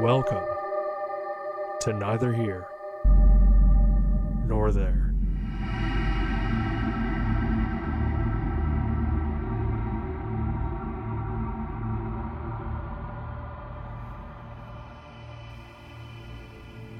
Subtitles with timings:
[0.00, 0.44] Welcome
[1.82, 2.66] to Neither Here
[4.46, 5.12] Nor There.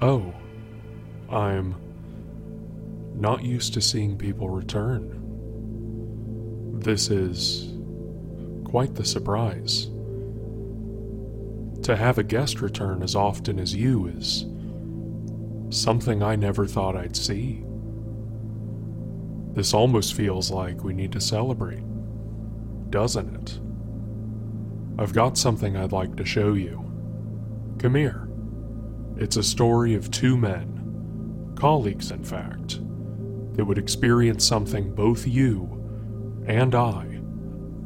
[0.03, 0.35] Oh,
[1.31, 1.75] I'm
[3.15, 5.17] not used to seeing people return.
[6.81, 7.73] This is
[8.65, 9.90] quite the surprise.
[11.83, 14.47] To have a guest return as often as you is
[15.71, 17.65] something I never thought I'd see.
[19.55, 21.83] This almost feels like we need to celebrate,
[22.91, 23.61] doesn't it?
[25.01, 26.85] I've got something I'd like to show you.
[27.79, 28.29] Come here.
[29.17, 32.81] It's a story of two men, colleagues in fact,
[33.57, 37.21] that would experience something both you and I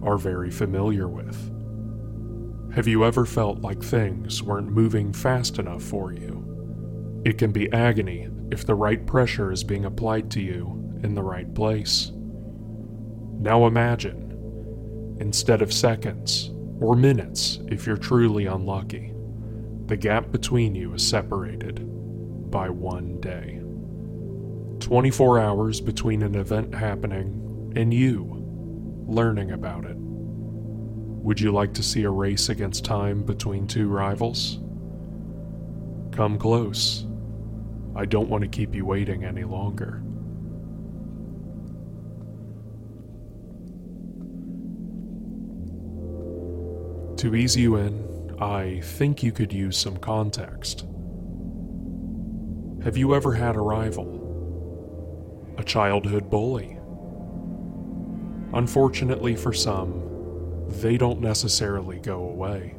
[0.02, 1.53] are very familiar with.
[2.74, 7.22] Have you ever felt like things weren't moving fast enough for you?
[7.24, 11.22] It can be agony if the right pressure is being applied to you in the
[11.22, 12.10] right place.
[13.38, 19.12] Now imagine, instead of seconds, or minutes if you're truly unlucky,
[19.86, 21.78] the gap between you is separated
[22.50, 23.60] by one day.
[24.80, 28.44] 24 hours between an event happening and you
[29.06, 29.96] learning about it.
[31.24, 34.58] Would you like to see a race against time between two rivals?
[36.12, 37.06] Come close.
[37.96, 40.02] I don't want to keep you waiting any longer.
[47.16, 50.84] To ease you in, I think you could use some context.
[52.84, 54.20] Have you ever had a rival?
[55.56, 56.78] A childhood bully?
[58.52, 60.03] Unfortunately for some,
[60.68, 62.74] they don't necessarily go away.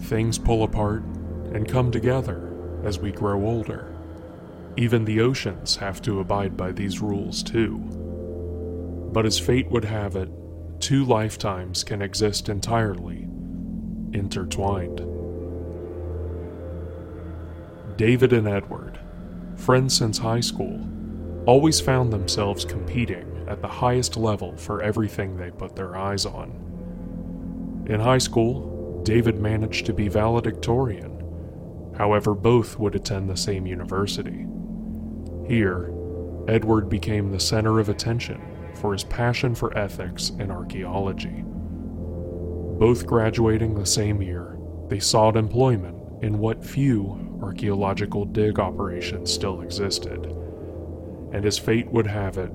[0.00, 1.02] Things pull apart
[1.52, 2.52] and come together
[2.84, 3.94] as we grow older.
[4.76, 7.78] Even the oceans have to abide by these rules, too.
[9.12, 10.28] But as fate would have it,
[10.80, 13.26] two lifetimes can exist entirely
[14.12, 14.98] intertwined.
[17.96, 18.98] David and Edward,
[19.56, 20.86] friends since high school,
[21.46, 26.50] always found themselves competing at the highest level for everything they put their eyes on.
[27.88, 31.12] In high school, David managed to be valedictorian.
[31.96, 34.46] However, both would attend the same university.
[35.46, 35.92] Here,
[36.48, 38.40] Edward became the center of attention
[38.74, 41.44] for his passion for ethics and archaeology.
[42.78, 44.58] Both graduating the same year,
[44.88, 50.26] they sought employment in what few archaeological dig operations still existed.
[51.32, 52.52] And as fate would have it,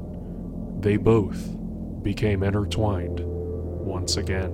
[0.82, 1.56] they both
[2.02, 4.52] became intertwined once again.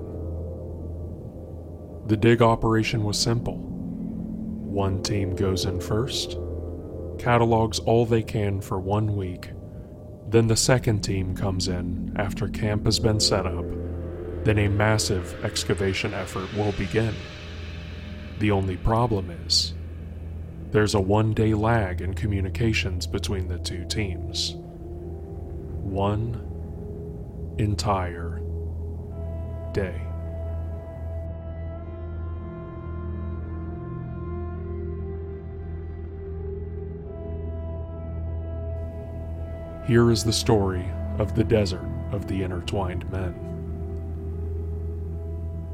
[2.08, 3.58] The dig operation was simple.
[3.58, 6.38] One team goes in first,
[7.18, 9.52] catalogs all they can for one week,
[10.28, 13.66] then the second team comes in after camp has been set up,
[14.44, 17.14] then a massive excavation effort will begin.
[18.40, 19.74] The only problem is,
[20.72, 24.58] there's a one day lag in communications between the two teams
[25.88, 28.42] one entire
[29.74, 30.02] day.
[39.88, 40.86] Here is the story
[41.18, 43.34] of the desert of the intertwined men.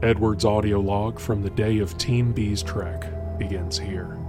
[0.04, 3.10] Edward's audio log from the day of Team B's trek
[3.40, 4.23] begins here.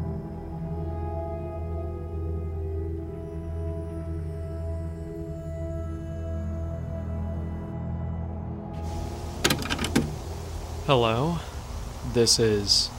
[10.87, 11.39] Hello,
[12.13, 12.91] this is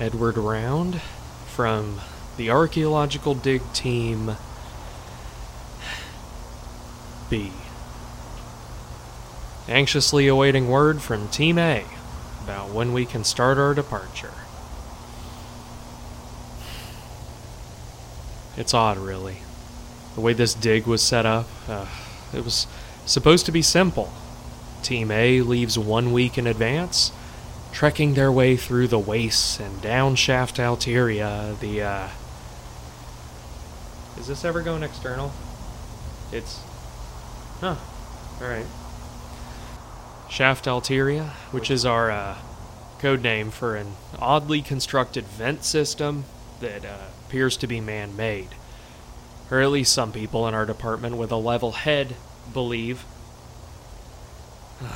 [0.00, 1.02] Edward Round
[1.46, 2.00] from
[2.38, 4.38] the Archaeological Dig Team
[7.28, 7.52] B.
[9.68, 11.84] Anxiously awaiting word from Team A
[12.42, 14.32] about when we can start our departure.
[18.56, 19.42] It's odd, really.
[20.14, 21.84] The way this dig was set up, uh,
[22.32, 22.66] it was
[23.04, 24.10] supposed to be simple
[24.82, 27.12] Team A leaves one week in advance,
[27.72, 31.58] trekking their way through the wastes and down shaft Alteria.
[31.60, 32.08] The, uh.
[34.18, 35.32] Is this ever going external?
[36.32, 36.60] It's.
[37.60, 37.76] Huh.
[38.40, 38.66] Alright.
[40.30, 42.36] Shaft Alteria, which is our uh,
[42.98, 46.24] code name for an oddly constructed vent system
[46.60, 48.48] that uh, appears to be man made.
[49.50, 52.16] Or at least some people in our department with a level head
[52.52, 53.04] believe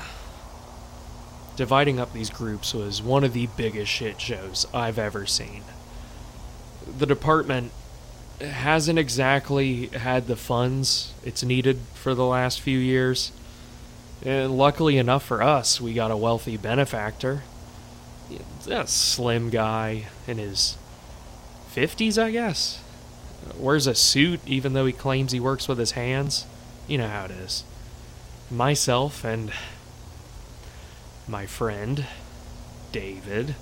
[1.56, 5.62] dividing up these groups was one of the biggest shit shows I've ever seen.
[6.98, 7.72] The department
[8.40, 13.32] hasn't exactly had the funds it's needed for the last few years.
[14.24, 17.42] And luckily enough for us, we got a wealthy benefactor.
[18.68, 20.76] A slim guy in his
[21.74, 22.82] 50s, I guess.
[23.56, 26.46] Wears a suit even though he claims he works with his hands.
[26.86, 27.64] You know how it is.
[28.50, 29.52] Myself and
[31.28, 32.06] my friend,
[32.90, 33.54] David,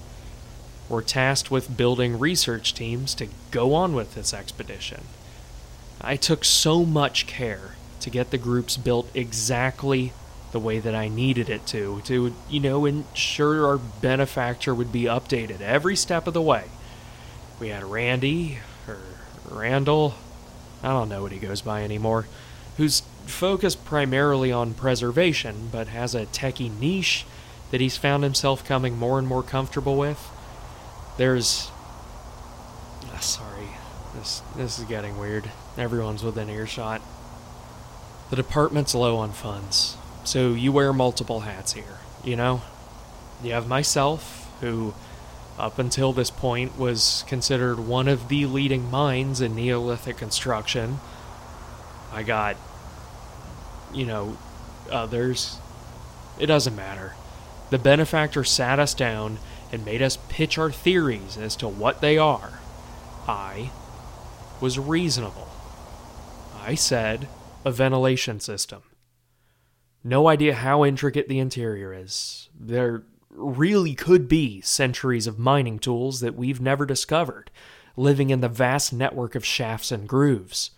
[0.89, 5.03] were tasked with building research teams to go on with this expedition.
[6.01, 10.13] I took so much care to get the groups built exactly
[10.53, 15.03] the way that I needed it to, to, you know, ensure our benefactor would be
[15.03, 16.65] updated every step of the way.
[17.61, 18.59] We had Randy,
[18.89, 18.99] or
[19.49, 20.15] Randall,
[20.83, 22.27] I don't know what he goes by anymore,
[22.79, 27.27] who's focused primarily on preservation, but has a techie niche
[27.71, 30.31] that he's found himself coming more and more comfortable with.
[31.17, 31.71] There's.
[33.13, 33.69] Oh, sorry,
[34.15, 35.51] this, this is getting weird.
[35.77, 37.01] Everyone's within earshot.
[38.31, 42.63] The department's low on funds, so you wear multiple hats here, you know?
[43.43, 44.95] You have myself, who,
[45.59, 51.01] up until this point, was considered one of the leading minds in Neolithic construction.
[52.13, 52.57] I got,
[53.93, 54.37] you know,
[54.91, 55.59] others.
[56.39, 57.15] It doesn't matter.
[57.71, 59.39] The benefactor sat us down
[59.73, 62.61] and made us pitch our theories as to what they are.
[63.29, 63.71] I
[64.61, 65.49] was reasonable.
[66.61, 67.29] I said
[67.65, 68.83] a ventilation system.
[70.03, 72.49] No idea how intricate the interior is.
[72.59, 77.51] There really could be centuries of mining tools that we've never discovered,
[77.97, 80.73] living in the vast network of shafts and grooves.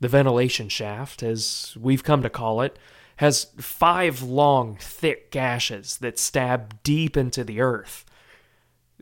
[0.00, 2.78] The ventilation shaft, as we've come to call it,
[3.20, 8.06] has five long, thick gashes that stab deep into the earth.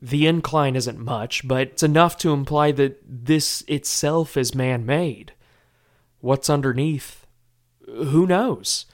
[0.03, 5.35] The incline isn't much, but it's enough to imply that this itself is man made.
[6.19, 7.29] What's underneath?
[7.87, 8.87] Who knows?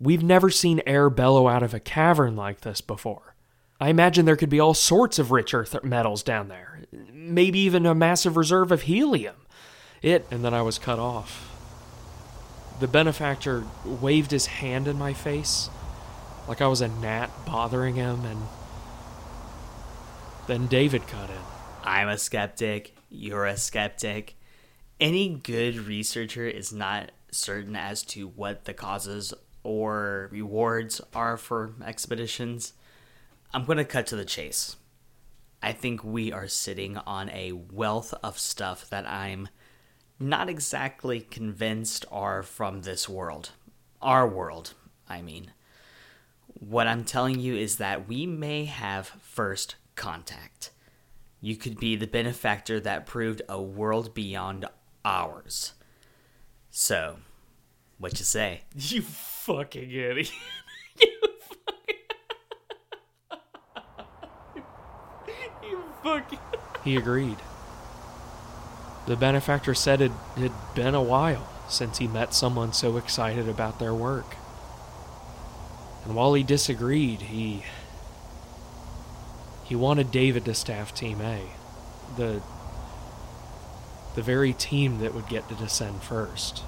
[0.00, 3.36] We've never seen air bellow out of a cavern like this before.
[3.78, 6.80] I imagine there could be all sorts of rich earth metals down there,
[7.12, 9.36] maybe even a massive reserve of helium.
[10.02, 11.53] It, and then I was cut off.
[12.80, 15.70] The benefactor waved his hand in my face
[16.46, 18.42] like I was a gnat bothering him, and
[20.46, 21.36] then David cut in.
[21.82, 22.94] I'm a skeptic.
[23.10, 24.36] You're a skeptic.
[25.00, 31.74] Any good researcher is not certain as to what the causes or rewards are for
[31.84, 32.74] expeditions.
[33.52, 34.76] I'm going to cut to the chase.
[35.62, 39.48] I think we are sitting on a wealth of stuff that I'm
[40.24, 43.50] not exactly convinced are from this world.
[44.02, 44.74] Our world,
[45.08, 45.52] I mean.
[46.46, 50.70] What I'm telling you is that we may have first contact.
[51.40, 54.64] You could be the benefactor that proved a world beyond
[55.04, 55.74] ours.
[56.70, 57.18] So,
[57.98, 58.62] what you say?
[58.76, 60.32] You fucking idiot.
[61.00, 61.96] you fucking.
[65.62, 66.38] you fucking.
[66.82, 67.36] He agreed.
[69.06, 73.78] The benefactor said it had been a while since he met someone so excited about
[73.78, 74.36] their work.
[76.04, 77.64] And while he disagreed, he
[79.64, 81.42] he wanted David to staff Team A,
[82.16, 82.42] the
[84.14, 86.62] the very team that would get to descend first.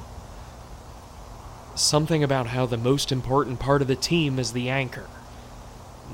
[1.75, 5.07] Something about how the most important part of the team is the anchor.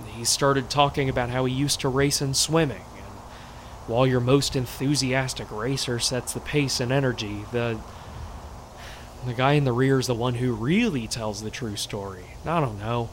[0.07, 2.83] He started talking about how he used to race in swimming
[3.87, 7.79] while your most enthusiastic racer sets the pace and energy, the
[9.27, 12.25] the guy in the rear is the one who really tells the true story.
[12.45, 13.09] I don't know.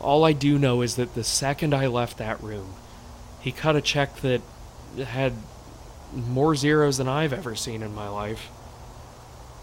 [0.00, 2.74] All I do know is that the second I left that room,
[3.40, 4.40] he cut a check that
[5.06, 5.34] had
[6.12, 8.48] more zeros than I've ever seen in my life,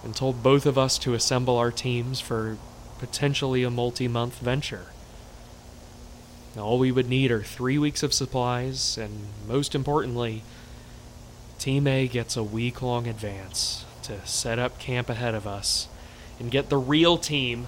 [0.04, 2.58] and told both of us to assemble our teams for
[3.00, 4.93] potentially a multi month venture.
[6.58, 10.44] All we would need are three weeks of supplies, and most importantly,
[11.58, 15.88] Team A gets a week long advance to set up camp ahead of us
[16.40, 17.68] and get the real team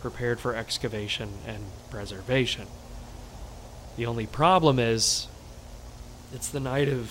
[0.00, 2.66] prepared for excavation and preservation.
[3.96, 5.28] The only problem is,
[6.32, 7.10] it's the night of,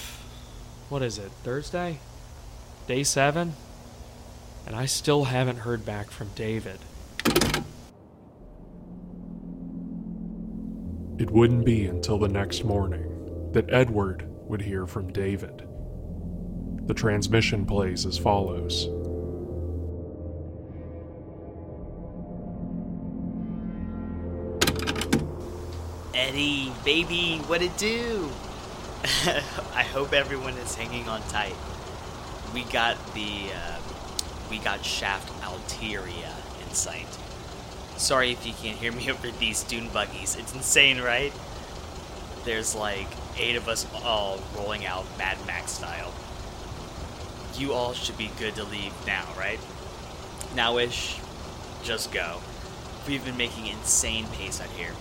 [0.89, 1.99] what is it, Thursday?
[2.87, 3.53] Day seven?
[4.67, 6.79] And I still haven't heard back from David.
[11.21, 15.67] It wouldn't be until the next morning that Edward would hear from David.
[16.87, 18.87] The transmission plays as follows.
[26.15, 28.27] Eddie, baby, what it do?
[29.75, 31.55] I hope everyone is hanging on tight.
[32.51, 33.77] We got the, uh,
[34.49, 36.33] we got Shaft Alteria
[36.65, 37.05] in sight.
[38.01, 40.35] Sorry if you can't hear me over these dune buggies.
[40.35, 41.31] It's insane, right?
[42.45, 46.11] There's like eight of us all rolling out Mad Max style.
[47.55, 49.59] You all should be good to leave now, right?
[50.55, 51.21] Nowish,
[51.83, 52.39] just go.
[53.07, 54.93] We've been making insane pace out here.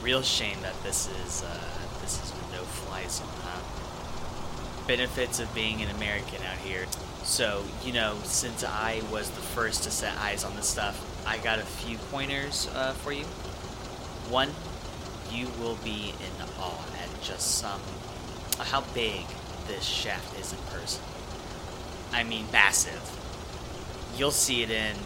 [0.00, 1.68] Real shame that this is uh,
[2.00, 4.86] this is a no-fly zone, huh?
[4.86, 6.86] Benefits of being an American out here.
[7.24, 11.38] So you know, since I was the first to set eyes on this stuff, I
[11.38, 13.24] got a few pointers uh, for you.
[14.30, 14.50] One,
[15.30, 17.80] you will be in awe at just some
[18.58, 19.26] how big
[19.66, 21.02] this shaft is in person.
[22.12, 23.02] I mean, massive.
[24.16, 24.96] You'll see it in,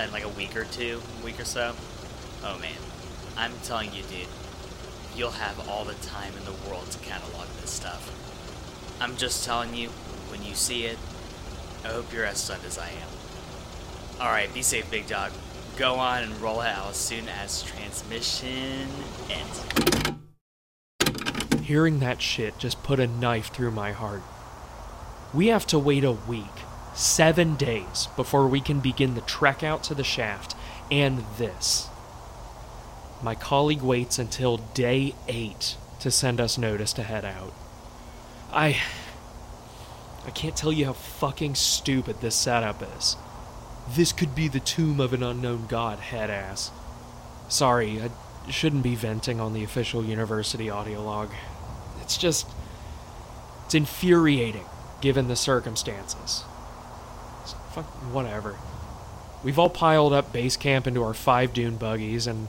[0.00, 1.74] in like a week or two, week or so.
[2.42, 2.78] Oh man,
[3.36, 4.28] I'm telling you, dude,
[5.16, 8.16] you'll have all the time in the world to catalog this stuff.
[9.00, 9.88] I'm just telling you,
[10.30, 10.98] when you see it,
[11.84, 13.19] I hope you're as stunned as I am.
[14.20, 15.32] Alright, be safe, big dog.
[15.78, 18.86] Go on and roll out as soon as transmission
[19.30, 19.64] ends.
[21.62, 24.20] Hearing that shit just put a knife through my heart.
[25.32, 26.44] We have to wait a week,
[26.94, 30.54] seven days, before we can begin the trek out to the shaft
[30.90, 31.88] and this.
[33.22, 37.54] My colleague waits until day eight to send us notice to head out.
[38.52, 38.82] I.
[40.26, 43.16] I can't tell you how fucking stupid this setup is.
[43.88, 46.70] This could be the tomb of an unknown god, head ass.
[47.48, 48.10] Sorry, I
[48.50, 51.30] shouldn't be venting on the official university audio log.
[52.00, 52.46] It's just.
[53.66, 54.64] It's infuriating,
[55.00, 56.44] given the circumstances.
[57.72, 58.56] Fuck, whatever.
[59.44, 62.48] We've all piled up base camp into our five dune buggies, and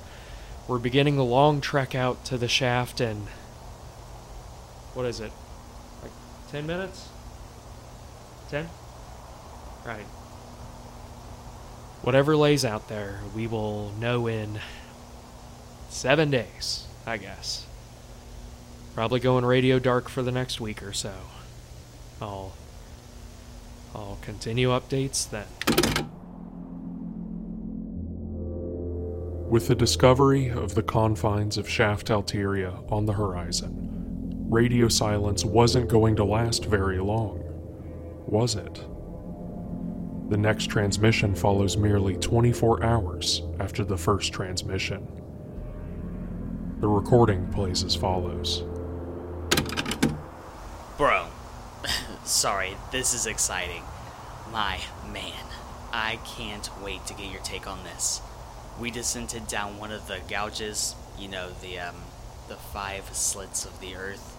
[0.67, 3.27] we're beginning the long trek out to the shaft in.
[4.93, 5.31] What is it?
[6.01, 6.11] Like
[6.51, 7.07] 10 minutes?
[8.49, 8.67] 10?
[9.85, 10.05] Right.
[12.01, 14.59] Whatever lays out there, we will know in
[15.89, 17.67] seven days, I guess.
[18.95, 21.13] Probably going radio dark for the next week or so.
[22.21, 22.53] I'll
[23.93, 25.47] I'll continue updates then.
[29.49, 35.89] With the discovery of the confines of Shaft Alteria on the horizon, radio silence wasn't
[35.89, 37.43] going to last very long,
[38.25, 38.85] was it?
[40.31, 45.05] The next transmission follows merely 24 hours after the first transmission.
[46.79, 48.63] The recording plays as follows.
[50.95, 51.27] Bro,
[52.23, 53.83] sorry, this is exciting.
[54.53, 54.79] My
[55.11, 55.47] man,
[55.91, 58.21] I can't wait to get your take on this.
[58.79, 61.95] We descended down one of the gouges, you know, the um,
[62.47, 64.37] the five slits of the earth,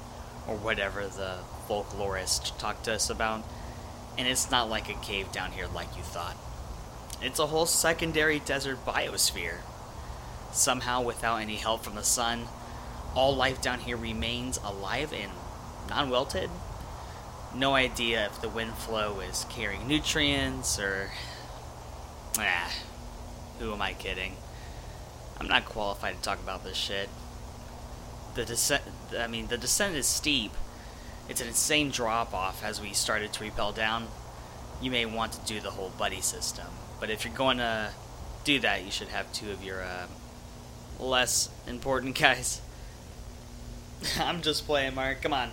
[0.49, 3.45] or whatever the folklorist talked to us about,
[4.19, 6.37] and it's not like a cave down here like you thought.
[7.21, 9.59] It's a whole secondary desert biosphere.
[10.53, 12.49] Somehow, without any help from the sun,
[13.15, 15.33] all life down here remains alive and
[15.89, 16.51] non wilted.
[17.55, 21.11] No idea if the wind flow is carrying nutrients or.
[22.39, 22.73] Ah,
[23.59, 24.37] who am I kidding?
[25.39, 27.09] I'm not qualified to talk about this shit.
[28.35, 28.83] The descent,
[29.19, 30.53] I mean, the descent is steep.
[31.29, 34.09] It's an insane drop off as we started to repel down.
[34.81, 36.67] You may want to do the whole buddy system,
[37.01, 37.91] but if you're going to
[38.45, 40.07] do that, you should have two of your uh,
[40.99, 42.61] less important guys.
[44.19, 45.23] I'm just playing, Mark.
[45.23, 45.51] Come on.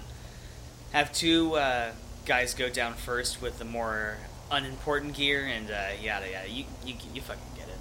[0.91, 1.91] Have two uh,
[2.25, 4.17] guys go down first with the more
[4.51, 6.49] unimportant gear, and uh, yada yada.
[6.49, 7.77] You, you you fucking get it.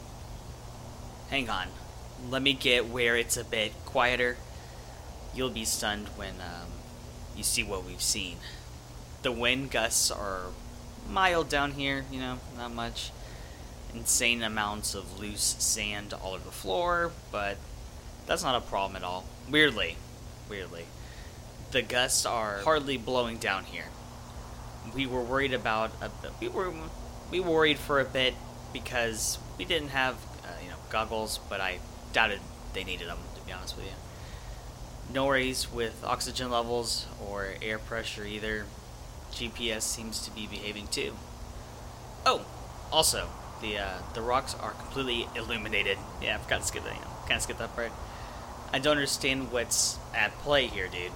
[1.31, 1.69] Hang on.
[2.29, 4.37] Let me get where it's a bit quieter.
[5.35, 6.69] You'll be stunned when um,
[7.39, 8.37] you see what we've seen.
[9.23, 10.47] The wind gusts are
[11.09, 13.13] mild down here, you know, not much.
[13.95, 17.57] Insane amounts of loose sand all over the floor, but
[18.27, 19.25] that's not a problem at all.
[19.51, 19.97] Weirdly,
[20.51, 20.85] weirdly.
[21.71, 23.87] The gusts are hardly blowing down here.
[24.95, 26.73] We were worried about a, we were
[27.31, 28.35] we worried for a bit
[28.73, 31.79] because we didn't have uh, you know goggles, but I
[32.13, 32.41] doubted
[32.75, 33.93] they needed them to be honest with you.
[35.13, 38.67] No worries with oxygen levels or air pressure either.
[39.33, 41.15] GPS seems to be behaving too.
[42.27, 42.45] Oh,
[42.93, 43.29] also
[43.63, 45.99] the uh, the rocks are completely illuminated.
[46.23, 46.95] Yeah, I forgot to skip that.
[46.95, 47.93] You know, kind of skip that part.
[48.73, 51.13] I don't understand what's at play here, dude.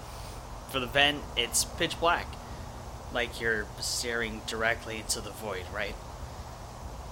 [0.70, 2.26] For the vent, it's pitch black.
[3.12, 5.94] Like you're staring directly into the void, right?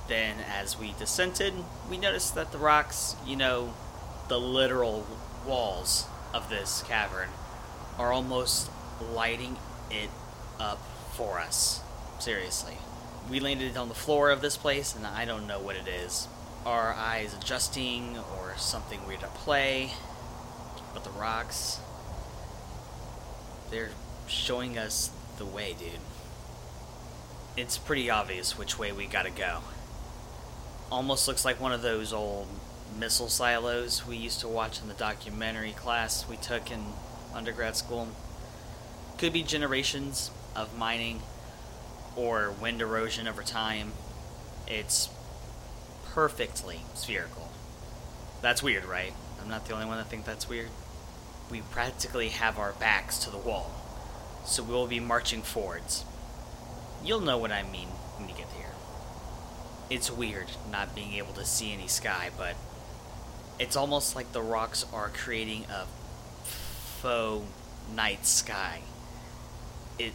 [0.08, 1.52] Then, as we descended,
[1.90, 3.74] we noticed that the rocks, you know,
[4.28, 5.06] the literal
[5.46, 7.28] walls of this cavern
[7.98, 8.70] are almost
[9.12, 9.56] lighting
[9.90, 10.10] it
[10.58, 10.78] up
[11.12, 11.80] for us.
[12.18, 12.78] Seriously.
[13.28, 16.28] We landed on the floor of this place, and I don't know what it is.
[16.66, 19.92] Our eyes adjusting, or something weird at play.
[20.92, 21.78] But the rocks,
[23.70, 23.90] they're
[24.26, 26.00] showing us the way, dude.
[27.56, 29.60] It's pretty obvious which way we gotta go.
[30.90, 32.48] Almost looks like one of those old
[32.98, 36.80] missile silos we used to watch in the documentary class we took in
[37.34, 38.08] undergrad school.
[39.18, 41.22] Could be generations of mining
[42.16, 43.92] or wind erosion over time.
[44.66, 45.08] It's
[46.12, 47.50] perfectly spherical.
[48.42, 49.12] That's weird, right?
[49.40, 50.70] I'm not the only one that think that's weird.
[51.50, 53.70] We practically have our backs to the wall,
[54.44, 56.04] so we will be marching forwards.
[57.04, 58.66] You'll know what I mean when you get here.
[59.88, 62.54] It's weird not being able to see any sky, but
[63.60, 65.84] it's almost like the rocks are creating a
[66.44, 67.46] faux
[67.94, 68.80] night sky.
[69.98, 70.14] It,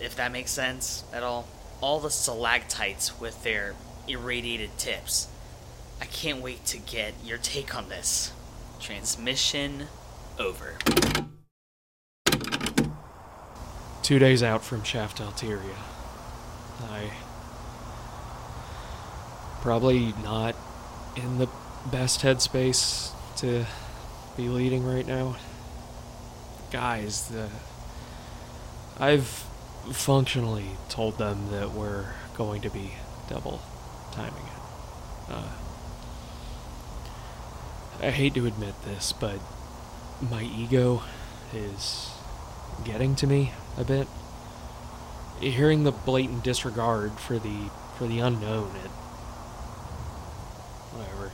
[0.00, 1.48] if that makes sense at all.
[1.80, 3.74] All the stalactites with their
[4.08, 5.26] irradiated tips.
[6.00, 8.32] I can't wait to get your take on this.
[8.80, 9.88] Transmission
[10.38, 10.78] over.
[14.02, 15.74] Two days out from Shaft Alteria.
[16.82, 17.10] I.
[19.60, 20.54] Probably not
[21.16, 21.48] in the
[21.90, 23.66] best headspace to
[24.36, 25.36] be leading right now.
[26.70, 27.48] Guys, the.
[28.98, 29.44] I've
[29.92, 32.92] functionally told them that we're going to be
[33.28, 33.60] double
[34.12, 35.32] timing it.
[35.32, 35.52] Uh,
[38.00, 39.38] I hate to admit this, but
[40.20, 41.02] my ego
[41.54, 42.10] is
[42.84, 44.08] getting to me a bit.
[45.40, 48.90] Hearing the blatant disregard for the for the unknown, it
[50.92, 51.32] whatever.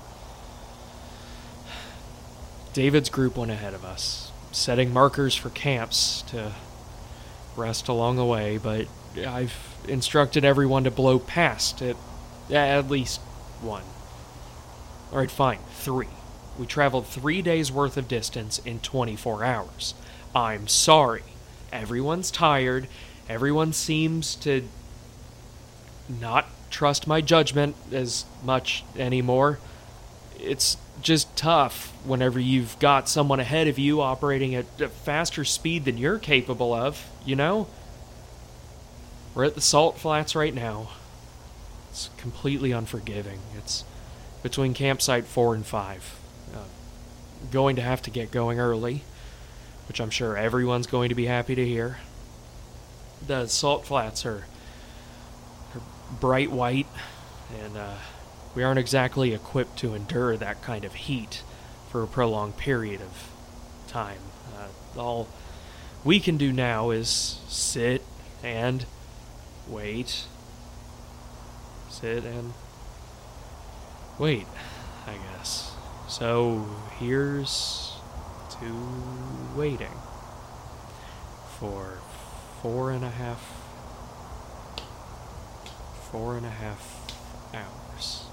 [2.73, 6.53] David's group went ahead of us, setting markers for camps to
[7.57, 8.87] rest along the way, but
[9.27, 9.55] I've
[9.87, 11.97] instructed everyone to blow past it
[12.51, 13.21] at least
[13.61, 13.83] one.
[15.13, 16.09] Alright, fine, three.
[16.59, 19.95] We traveled three days worth of distance in 24 hours.
[20.35, 21.23] I'm sorry.
[21.73, 22.89] Everyone's tired.
[23.29, 24.67] Everyone seems to
[26.09, 29.59] not trust my judgment as much anymore.
[30.43, 35.85] It's just tough whenever you've got someone ahead of you operating at a faster speed
[35.85, 37.69] than you're capable of, you know?
[39.35, 40.91] We're at the salt flats right now.
[41.91, 43.41] It's completely unforgiving.
[43.57, 43.85] It's
[44.43, 46.19] between campsite 4 and 5.
[46.55, 46.59] Uh,
[47.51, 49.05] going to have to get going early,
[49.89, 51.99] which I'm sure everyone's going to be happy to hear.
[53.27, 54.45] The salt flats are,
[55.75, 55.81] are
[56.21, 56.89] bright white,
[57.63, 57.95] and uh,
[58.55, 61.43] we aren't exactly equipped to endure that kind of heat
[61.91, 63.31] for a prolonged period of
[63.87, 64.21] time.
[64.57, 65.29] Uh, all
[66.05, 68.03] we can do now is sit
[68.43, 68.85] and
[69.69, 70.25] wait.
[71.89, 72.53] Sit and
[74.19, 74.47] wait,
[75.07, 75.73] I guess.
[76.09, 76.67] So
[76.99, 77.93] here's
[78.53, 79.99] to waiting
[81.59, 81.99] for
[82.61, 83.41] four and a half
[86.11, 86.99] four and a half
[87.55, 88.27] hours.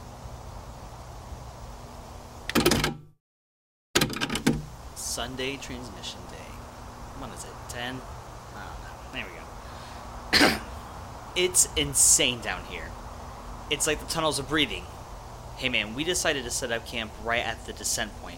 [5.10, 6.54] Sunday transmission day.
[7.18, 7.50] When is it?
[7.70, 8.00] 10?
[8.56, 9.12] I don't know.
[9.12, 9.26] There
[10.32, 10.60] we go.
[11.36, 12.92] it's insane down here.
[13.72, 14.84] It's like the tunnels are breathing.
[15.58, 18.38] Hey man, we decided to set up camp right at the descent point.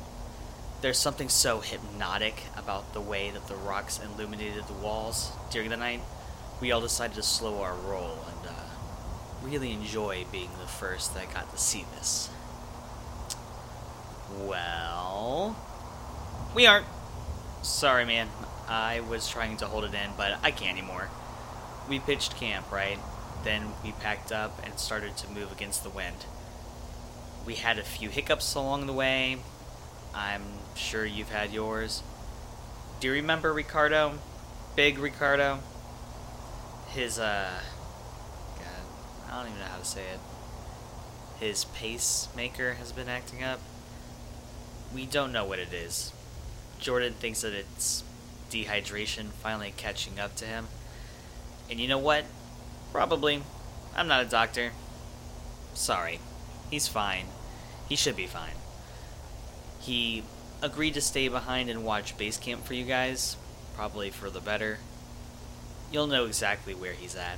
[0.80, 5.78] There's something so hypnotic about the way that the rocks illuminated the walls during the
[5.78, 6.00] night.
[6.62, 8.64] We all decided to slow our roll and uh,
[9.44, 12.30] really enjoy being the first that got to see this.
[14.40, 15.58] Well,
[16.54, 16.86] we aren't.
[17.62, 18.28] Sorry, man.
[18.68, 21.10] I was trying to hold it in, but I can't anymore.
[21.90, 23.00] We pitched camp, right?
[23.44, 26.26] Then we packed up and started to move against the wind.
[27.46, 29.38] We had a few hiccups along the way.
[30.14, 30.44] I'm
[30.76, 32.04] sure you've had yours.
[33.00, 34.20] Do you remember Ricardo?
[34.76, 35.60] Big Ricardo?
[36.90, 37.62] His, uh.
[38.58, 40.20] God, I don't even know how to say it.
[41.40, 43.60] His pacemaker has been acting up.
[44.94, 46.14] We don't know what it is.
[46.82, 48.04] Jordan thinks that it's
[48.50, 50.68] dehydration finally catching up to him.
[51.70, 52.26] And you know what?
[52.92, 53.44] Probably.
[53.96, 54.72] I'm not a doctor.
[55.74, 56.20] Sorry.
[56.70, 57.26] He's fine.
[57.88, 58.56] He should be fine.
[59.80, 60.24] He
[60.62, 63.38] agreed to stay behind and watch base camp for you guys,
[63.76, 64.80] probably for the better.
[65.92, 67.38] You'll know exactly where he's at.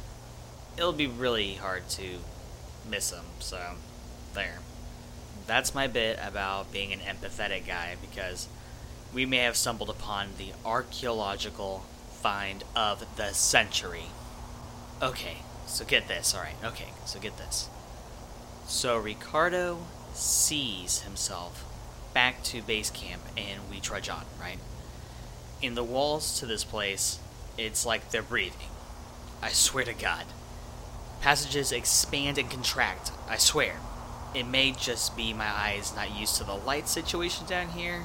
[0.78, 2.20] It'll be really hard to
[2.90, 3.76] miss him, so
[4.34, 4.60] there.
[5.48, 8.48] That's my bit about being an empathetic guy because
[9.14, 14.06] we may have stumbled upon the archaeological find of the century.
[15.02, 17.70] Okay, so get this, alright, okay, so get this.
[18.68, 19.80] So Ricardo
[20.14, 21.66] sees himself
[22.14, 24.60] back to base camp and we trudge on, right?
[25.62, 27.20] In the walls to this place,
[27.58, 28.70] it's like they're breathing.
[29.42, 30.26] I swear to God.
[31.22, 33.78] Passages expand and contract, I swear.
[34.34, 38.04] It may just be my eyes not used to the light situation down here.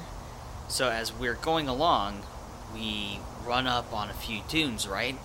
[0.69, 2.21] So as we're going along,
[2.73, 5.17] we run up on a few dunes, right?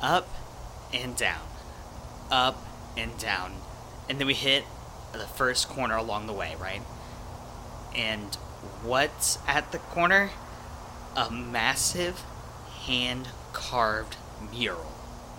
[0.00, 0.28] Up
[0.92, 1.46] and down.
[2.30, 3.52] Up and down.
[4.08, 4.64] And then we hit
[5.12, 6.80] the first corner along the way, right?
[7.94, 8.34] And
[8.82, 10.30] what's at the corner?
[11.14, 12.24] A massive
[12.86, 14.16] hand carved
[14.50, 14.90] mural.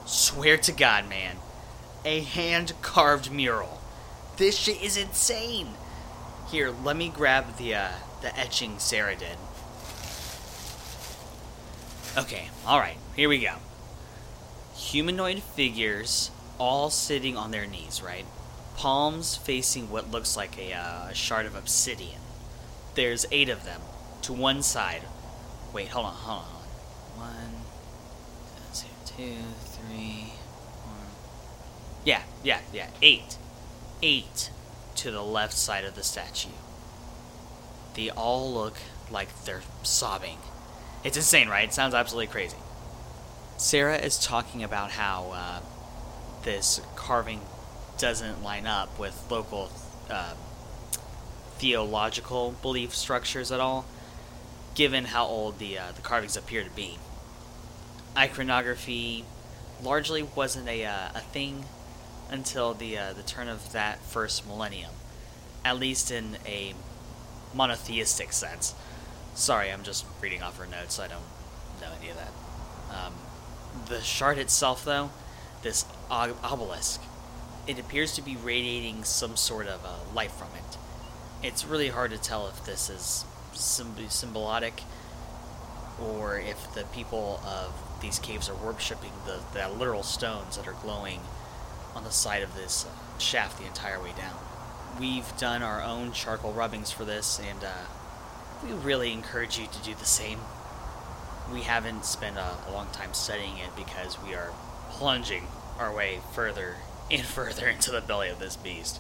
[0.05, 1.37] Swear to God, man.
[2.05, 3.81] A hand carved mural.
[4.37, 5.69] This shit is insane.
[6.51, 7.89] Here, let me grab the uh,
[8.23, 9.37] the etching Sarah did.
[12.17, 13.55] Okay, alright, here we go.
[14.75, 18.25] Humanoid figures all sitting on their knees, right?
[18.77, 22.21] Palms facing what looks like a, uh, shard of obsidian.
[22.95, 23.81] There's eight of them
[24.23, 25.03] to one side.
[25.73, 27.35] Wait, hold on, hold on, hold on.
[27.35, 27.63] One,
[29.05, 30.33] two, three,
[30.83, 30.93] four.
[32.05, 33.37] Yeah, yeah, yeah, eight.
[34.01, 34.49] Eight
[34.95, 36.49] to the left side of the statue.
[37.95, 38.77] They all look
[39.11, 40.37] like they're sobbing.
[41.03, 41.67] It's insane, right?
[41.67, 42.57] It sounds absolutely crazy.
[43.57, 45.59] Sarah is talking about how uh,
[46.43, 47.41] this carving
[47.97, 49.71] doesn't line up with local
[50.09, 50.33] uh,
[51.57, 53.85] theological belief structures at all,
[54.75, 56.97] given how old the uh, the carvings appear to be.
[58.17, 59.23] Iconography
[59.81, 61.65] largely wasn't a uh, a thing
[62.29, 64.91] until the uh, the turn of that first millennium,
[65.63, 66.73] at least in a
[67.53, 68.73] monotheistic sense.
[69.35, 70.99] Sorry, I'm just reading off her notes.
[70.99, 71.23] I don't
[71.81, 72.31] know any of that.
[72.95, 73.13] Um,
[73.87, 75.09] the shard itself, though,
[75.63, 77.01] this ob- obelisk,
[77.67, 80.77] it appears to be radiating some sort of uh, light from it.
[81.45, 84.83] It's really hard to tell if this is symb- symbolic
[86.01, 90.75] or if the people of these caves are worshipping the, the literal stones that are
[90.81, 91.19] glowing
[91.95, 94.37] on the side of this uh, shaft the entire way down.
[94.99, 97.85] We've done our own charcoal rubbings for this, and uh,
[98.63, 100.39] we really encourage you to do the same.
[101.51, 104.51] We haven't spent a, a long time studying it because we are
[104.89, 105.47] plunging
[105.79, 106.75] our way further
[107.11, 108.99] and further into the belly of this beast.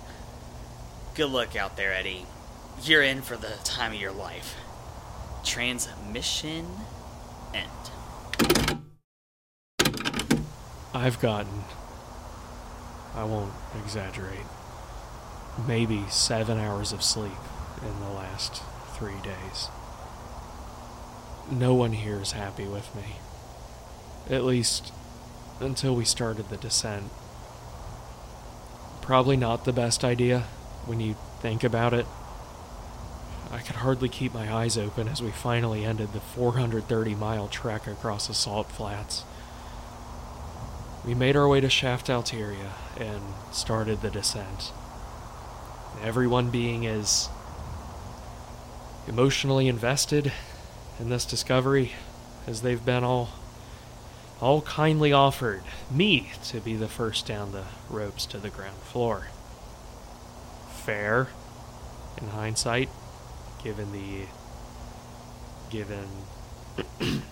[1.15, 2.25] Good luck out there, Eddie.
[2.81, 4.55] You're in for the time of your life.
[5.45, 6.65] Transmission
[7.53, 7.69] end.
[10.93, 11.63] I've gotten,
[13.15, 13.51] I won't
[13.83, 14.45] exaggerate,
[15.67, 17.31] maybe seven hours of sleep
[17.81, 18.61] in the last
[18.93, 19.69] three days.
[21.51, 23.17] No one here is happy with me.
[24.29, 24.91] At least
[25.59, 27.05] until we started the descent.
[29.01, 30.45] Probably not the best idea
[30.85, 32.05] when you think about it.
[33.51, 37.85] I could hardly keep my eyes open as we finally ended the 430 mile trek
[37.85, 39.23] across the salt flats.
[41.05, 44.71] We made our way to Shaft Alteria and started the descent.
[46.01, 47.29] Everyone being as
[49.07, 50.31] emotionally invested
[50.99, 51.91] in this discovery
[52.47, 53.29] as they've been all
[54.41, 59.27] all kindly offered me to be the first down the ropes to the ground floor.
[60.83, 61.29] Fair
[62.21, 62.89] in hindsight,
[63.63, 64.25] given the
[65.69, 66.07] given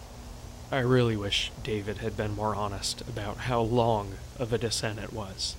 [0.71, 5.11] I really wish David had been more honest about how long of a descent it
[5.11, 5.55] was.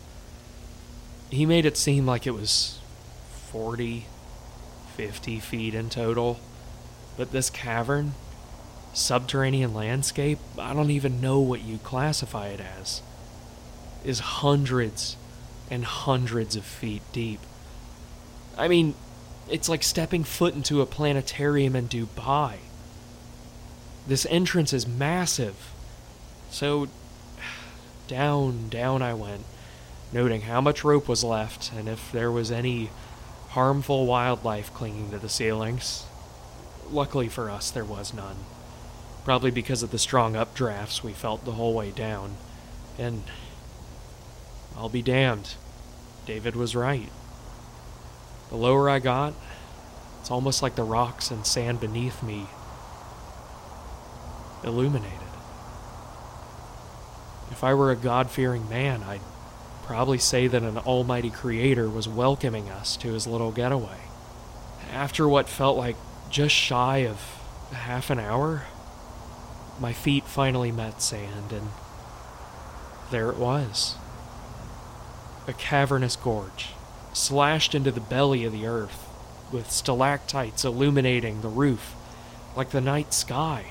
[1.28, 2.78] He made it seem like it was
[3.52, 4.06] 40,
[4.96, 6.40] 50 feet in total,
[7.16, 8.14] but this cavern,
[8.94, 13.02] subterranean landscape, I don't even know what you classify it as,
[14.04, 15.16] is hundreds
[15.70, 17.40] and hundreds of feet deep.
[18.56, 18.94] I mean,
[19.50, 22.56] it's like stepping foot into a planetarium in Dubai.
[24.06, 25.72] This entrance is massive.
[26.50, 26.88] So,
[28.08, 29.44] down, down I went,
[30.12, 32.90] noting how much rope was left and if there was any
[33.52, 36.04] harmful wildlife clinging to the ceilings.
[36.90, 38.36] Luckily for us, there was none.
[39.24, 42.36] Probably because of the strong updrafts we felt the whole way down.
[42.98, 43.24] And
[44.76, 45.54] I'll be damned.
[46.24, 47.10] David was right.
[48.48, 49.34] The lower I got,
[50.20, 52.46] it's almost like the rocks and sand beneath me
[54.64, 55.18] illuminated.
[57.50, 59.20] If I were a God fearing man, I'd
[59.82, 63.98] probably say that an almighty creator was welcoming us to his little getaway.
[64.92, 65.96] After what felt like
[66.30, 67.20] just shy of
[67.72, 68.64] half an hour,
[69.80, 71.68] my feet finally met sand, and
[73.10, 73.96] there it was.
[75.46, 76.68] A cavernous gorge,
[77.12, 79.08] slashed into the belly of the earth,
[79.50, 81.94] with stalactites illuminating the roof
[82.56, 83.64] like the night sky.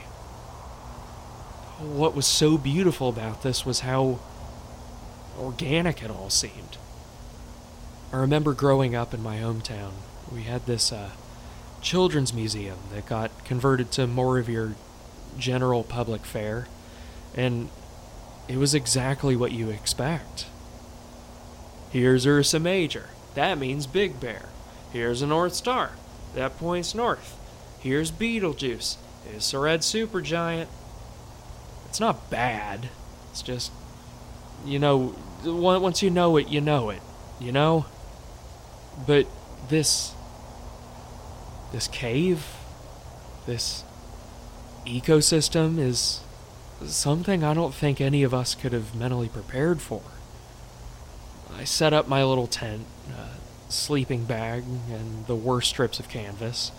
[1.80, 4.20] What was so beautiful about this was how
[5.40, 6.78] organic it all seemed.
[8.14, 9.92] I remember growing up in my hometown,
[10.32, 11.12] we had this uh,
[11.82, 14.76] children's museum that got converted to more of your
[15.38, 16.68] general public fair,
[17.36, 17.70] and
[18.48, 20.46] it was exactly what you expect.
[21.92, 23.10] Here's Ursa Major.
[23.36, 24.50] That means Big Bear.
[24.92, 25.92] Here's a North Star.
[26.36, 27.38] That points north.
[27.80, 28.98] Here's Betelgeuse.
[29.34, 30.68] It's a red supergiant.
[31.88, 32.90] It's not bad.
[33.32, 33.72] It's just,
[34.66, 37.02] you know, once you know it, you know it.
[37.40, 37.86] You know?
[39.06, 39.28] But
[39.70, 40.14] this.
[41.72, 42.46] This cave,
[43.46, 43.86] this
[44.86, 46.20] ecosystem is
[46.84, 50.02] something I don't think any of us could have mentally prepared for.
[51.56, 53.36] I set up my little tent, uh,
[53.70, 56.74] sleeping bag, and the worst strips of canvas.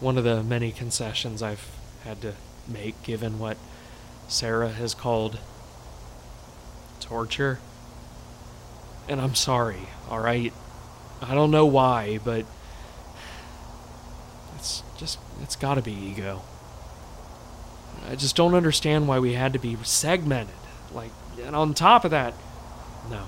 [0.00, 1.66] One of the many concessions I've
[2.04, 2.34] had to
[2.68, 3.56] make given what
[4.28, 5.38] Sarah has called
[7.08, 7.58] torture.
[9.08, 10.52] And I'm sorry, alright?
[11.22, 12.44] I don't know why, but
[14.56, 16.42] it's just, it's gotta be ego.
[18.08, 20.54] I just don't understand why we had to be segmented.
[20.92, 21.10] Like,
[21.42, 22.34] and on top of that,
[23.10, 23.24] no.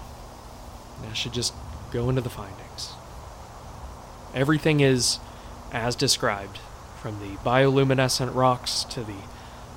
[1.09, 1.55] I should just
[1.91, 2.91] go into the findings.
[4.35, 5.19] Everything is
[5.73, 6.59] as described,
[7.01, 9.17] from the bioluminescent rocks to the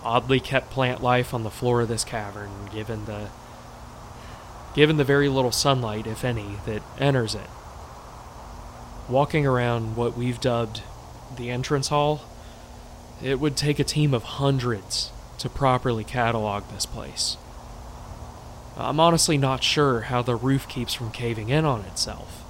[0.03, 3.29] oddly kept plant life on the floor of this cavern, given the
[4.73, 7.49] given the very little sunlight, if any, that enters it.
[9.09, 10.81] Walking around what we've dubbed
[11.35, 12.21] the entrance hall,
[13.21, 17.37] it would take a team of hundreds to properly catalog this place.
[18.75, 22.43] I'm honestly not sure how the roof keeps from caving in on itself.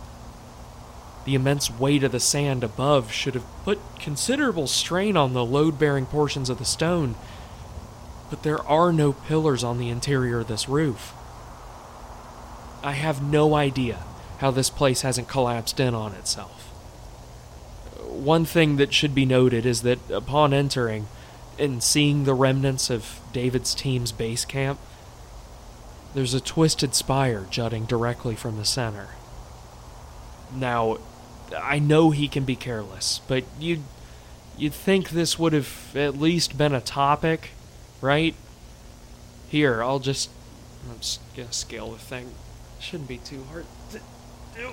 [1.25, 5.79] The immense weight of the sand above should have put considerable strain on the load
[5.79, 7.15] bearing portions of the stone,
[8.29, 11.13] but there are no pillars on the interior of this roof.
[12.83, 14.03] I have no idea
[14.39, 16.61] how this place hasn't collapsed in on itself.
[18.05, 21.07] One thing that should be noted is that upon entering
[21.57, 24.79] and seeing the remnants of David's team's base camp,
[26.13, 29.09] there's a twisted spire jutting directly from the center.
[30.53, 30.97] Now,
[31.57, 33.83] I know he can be careless, but you'd
[34.57, 37.51] you'd think this would have at least been a topic,
[38.01, 38.35] right?
[39.49, 40.29] Here, I'll just
[40.89, 42.31] I'm just gonna scale the thing.
[42.83, 43.99] Shouldn't be too hard to
[44.55, 44.71] do.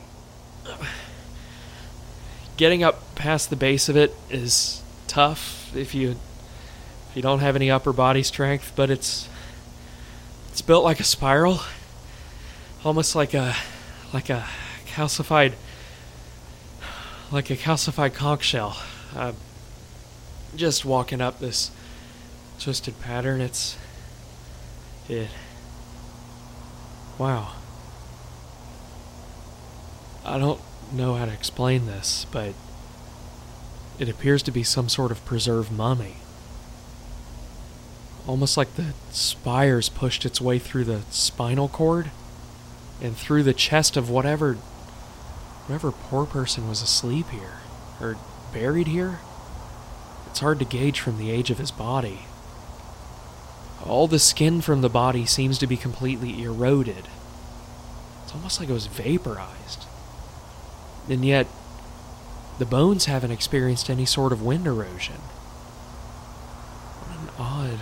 [2.57, 6.11] Getting up past the base of it is tough if you
[7.09, 9.29] if you don't have any upper body strength, but it's
[10.49, 11.61] it's built like a spiral,
[12.85, 13.55] almost like a
[14.12, 14.44] like a
[14.87, 15.53] calcified
[17.31, 18.77] like a calcified conch shell.
[19.14, 19.33] Uh,
[20.57, 21.70] just walking up this
[22.59, 23.79] twisted pattern, it's
[25.09, 25.29] it.
[27.16, 27.53] Wow.
[30.24, 30.61] I don't
[30.92, 32.54] know how to explain this, but
[33.98, 36.16] it appears to be some sort of preserved mummy.
[38.26, 42.11] Almost like the spires pushed its way through the spinal cord
[43.00, 44.54] and through the chest of whatever
[45.66, 47.61] whatever poor person was asleep here
[48.00, 48.16] or
[48.52, 49.20] buried here.
[50.26, 52.20] It's hard to gauge from the age of his body.
[53.85, 57.09] All the skin from the body seems to be completely eroded.
[58.24, 59.87] It's almost like it was vaporized.
[61.08, 61.46] And yet,
[62.58, 65.20] the bones haven't experienced any sort of wind erosion.
[67.06, 67.80] What an odd.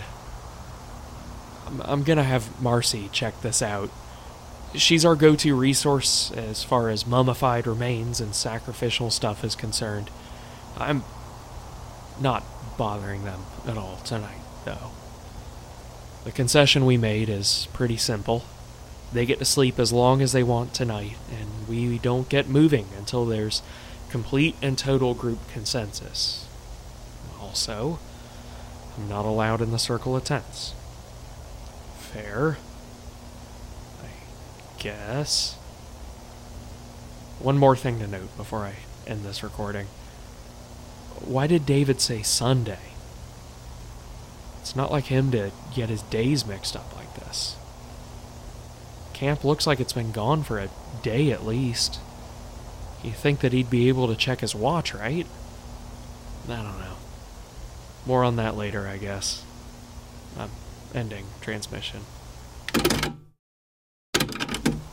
[1.67, 3.91] I'm, I'm gonna have Marcy check this out.
[4.75, 10.11] She's our go to resource as far as mummified remains and sacrificial stuff is concerned.
[10.77, 11.03] I'm
[12.21, 12.45] not
[12.77, 14.93] bothering them at all tonight, though.
[16.25, 18.45] The concession we made is pretty simple.
[19.13, 22.87] They get to sleep as long as they want tonight, and we don't get moving
[22.97, 23.63] until there's
[24.11, 26.47] complete and total group consensus.
[27.41, 27.99] Also,
[28.97, 30.75] I'm not allowed in the circle of tents.
[31.99, 32.59] Fair.
[34.03, 34.09] I
[34.79, 35.55] guess.
[37.39, 38.75] One more thing to note before I
[39.07, 39.87] end this recording.
[41.25, 42.79] Why did David say Sunday?
[44.61, 47.58] It's not like him to get his days mixed up like this.
[49.19, 50.71] Camp looks like it's been gone for a
[51.03, 51.99] day at least.
[53.03, 55.27] You think that he'd be able to check his watch, right?
[56.49, 56.95] I don't know.
[58.07, 59.45] more on that later, I guess.
[60.39, 60.51] I'm
[60.95, 62.03] ending transmission.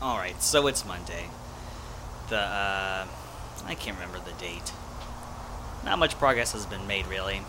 [0.01, 1.25] Alright, so it's Monday.
[2.29, 3.05] The, uh,
[3.67, 4.73] I can't remember the date.
[5.83, 7.41] Not much progress has been made, really.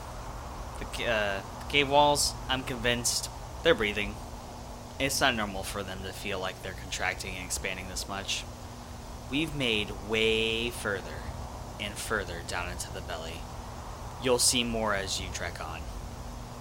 [0.79, 3.31] The, uh, cave walls, I'm convinced,
[3.63, 4.15] they're breathing.
[4.99, 8.45] It's not normal for them to feel like they're contracting and expanding this much.
[9.31, 11.23] We've made way further
[11.81, 13.41] and further down into the belly.
[14.23, 15.81] You'll see more as you trek on.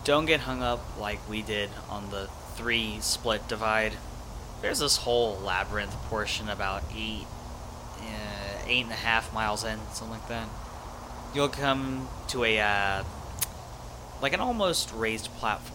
[0.03, 3.93] Don't get hung up like we did on the three split divide.
[4.61, 7.25] There's this whole labyrinth portion about eight,
[7.99, 10.49] uh, eight and a half miles in, something like that.
[11.33, 13.03] You'll come to a, uh,
[14.21, 15.74] like an almost raised platform,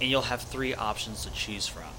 [0.00, 1.90] and you'll have three options to choose from.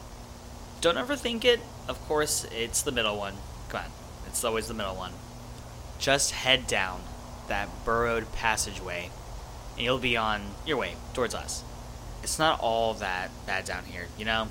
[0.81, 1.59] Don't overthink it.
[1.87, 3.35] Of course, it's the middle one.
[3.69, 3.91] Come on,
[4.27, 5.13] it's always the middle one.
[5.99, 7.01] Just head down
[7.47, 9.09] that burrowed passageway,
[9.75, 11.63] and you'll be on your way towards us.
[12.23, 14.47] It's not all that bad down here, you know?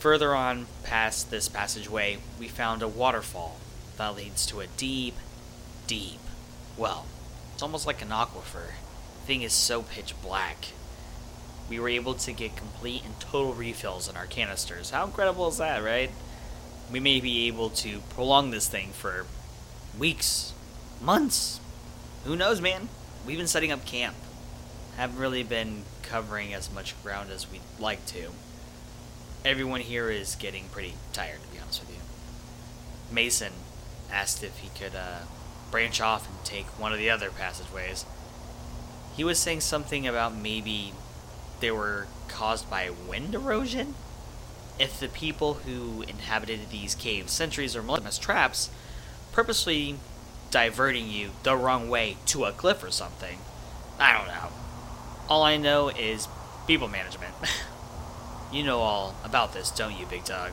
[0.00, 3.58] Further on past this passageway, we found a waterfall
[3.96, 5.14] that leads to a deep,
[5.86, 6.18] deep
[6.76, 7.06] well.
[7.54, 8.72] It's almost like an aquifer.
[9.20, 10.68] The thing is so pitch black.
[11.72, 14.90] We were able to get complete and total refills in our canisters.
[14.90, 16.10] How incredible is that, right?
[16.92, 19.24] We may be able to prolong this thing for
[19.98, 20.52] weeks,
[21.00, 21.60] months.
[22.26, 22.90] Who knows, man?
[23.26, 24.16] We've been setting up camp.
[24.98, 28.32] Haven't really been covering as much ground as we'd like to.
[29.42, 32.02] Everyone here is getting pretty tired, to be honest with you.
[33.10, 33.54] Mason
[34.12, 35.20] asked if he could uh,
[35.70, 38.04] branch off and take one of the other passageways.
[39.16, 40.92] He was saying something about maybe
[41.62, 43.94] they were caused by wind erosion?
[44.78, 48.68] If the people who inhabited these caves centuries or millennia as traps,
[49.32, 49.96] purposely
[50.52, 53.38] diverting you the wrong way to a cliff or something.
[53.98, 54.48] I don't know.
[55.28, 56.28] All I know is
[56.66, 57.34] people management.
[58.52, 60.52] you know all about this, don't you, Big Dog?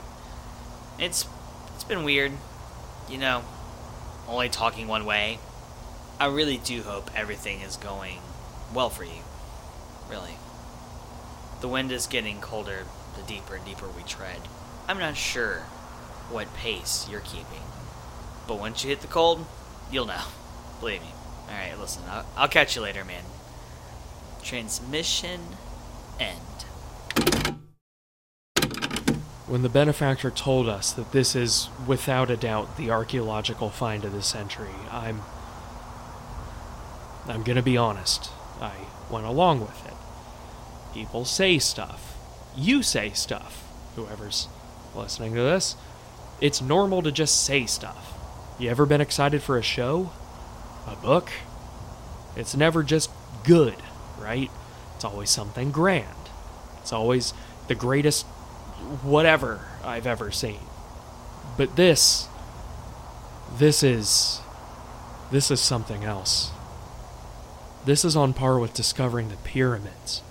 [0.98, 1.26] It's
[1.74, 2.32] it's been weird.
[3.08, 3.44] You know,
[4.26, 5.38] only talking one way.
[6.18, 8.18] I really do hope everything is going
[8.74, 9.22] well for you.
[10.10, 10.39] Really.
[11.60, 12.84] The wind is getting colder
[13.16, 14.40] the deeper and deeper we tread.
[14.88, 15.58] I'm not sure
[16.30, 17.62] what pace you're keeping.
[18.48, 19.44] But once you hit the cold,
[19.92, 20.22] you'll know.
[20.80, 21.10] Believe me.
[21.48, 23.24] Alright, listen, I'll, I'll catch you later, man.
[24.42, 25.40] Transmission
[26.18, 26.40] end.
[29.46, 34.12] When the benefactor told us that this is, without a doubt, the archaeological find of
[34.12, 35.22] the century, I'm.
[37.26, 38.30] I'm gonna be honest.
[38.60, 38.72] I
[39.10, 39.89] went along with it.
[40.94, 42.16] People say stuff.
[42.56, 43.64] You say stuff.
[43.96, 44.48] Whoever's
[44.94, 45.76] listening to this.
[46.40, 48.14] It's normal to just say stuff.
[48.58, 50.10] You ever been excited for a show?
[50.86, 51.30] A book?
[52.36, 53.10] It's never just
[53.44, 53.76] good,
[54.18, 54.50] right?
[54.96, 56.06] It's always something grand.
[56.80, 57.32] It's always
[57.68, 58.26] the greatest
[59.02, 60.60] whatever I've ever seen.
[61.56, 62.28] But this.
[63.56, 64.40] This is.
[65.30, 66.50] This is something else.
[67.84, 70.22] This is on par with discovering the pyramids.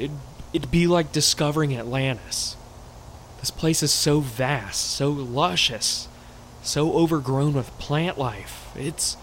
[0.00, 0.10] It,
[0.52, 2.56] it'd be like discovering Atlantis.
[3.40, 6.08] This place is so vast, so luscious,
[6.62, 8.70] so overgrown with plant life.
[8.76, 9.16] It's.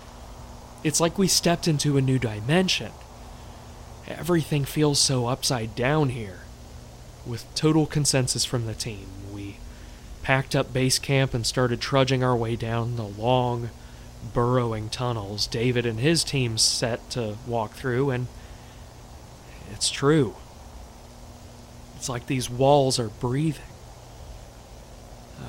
[0.84, 2.92] It's like we stepped into a new dimension.
[4.08, 6.42] Everything feels so upside down here.
[7.26, 9.58] With total consensus from the team, we
[10.22, 13.72] packed up base camp and started trudging our way down the long,
[14.34, 18.28] burrowing tunnels David and his team set to walk through, and
[19.74, 20.36] it's true.
[21.98, 23.66] It's like these walls are breathing.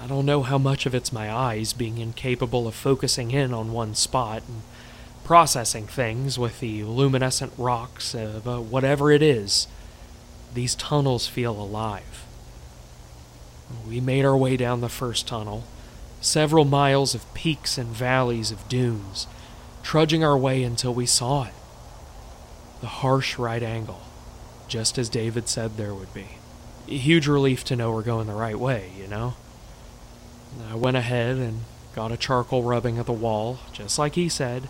[0.03, 3.71] I don't know how much of it's my eyes being incapable of focusing in on
[3.71, 4.63] one spot and
[5.25, 9.69] processing things with the luminescent rocks of uh, whatever it is.
[10.55, 12.25] These tunnels feel alive.
[13.87, 15.65] We made our way down the first tunnel,
[16.23, 19.27] several miles of peaks and valleys of dunes,
[19.83, 21.55] trudging our way until we saw it.
[22.81, 24.01] The harsh right angle,
[24.67, 26.38] just as David said there would be.
[26.89, 29.35] Huge relief to know we're going the right way, you know?
[30.71, 31.61] I went ahead and
[31.95, 34.69] got a charcoal rubbing of the wall, just like he said.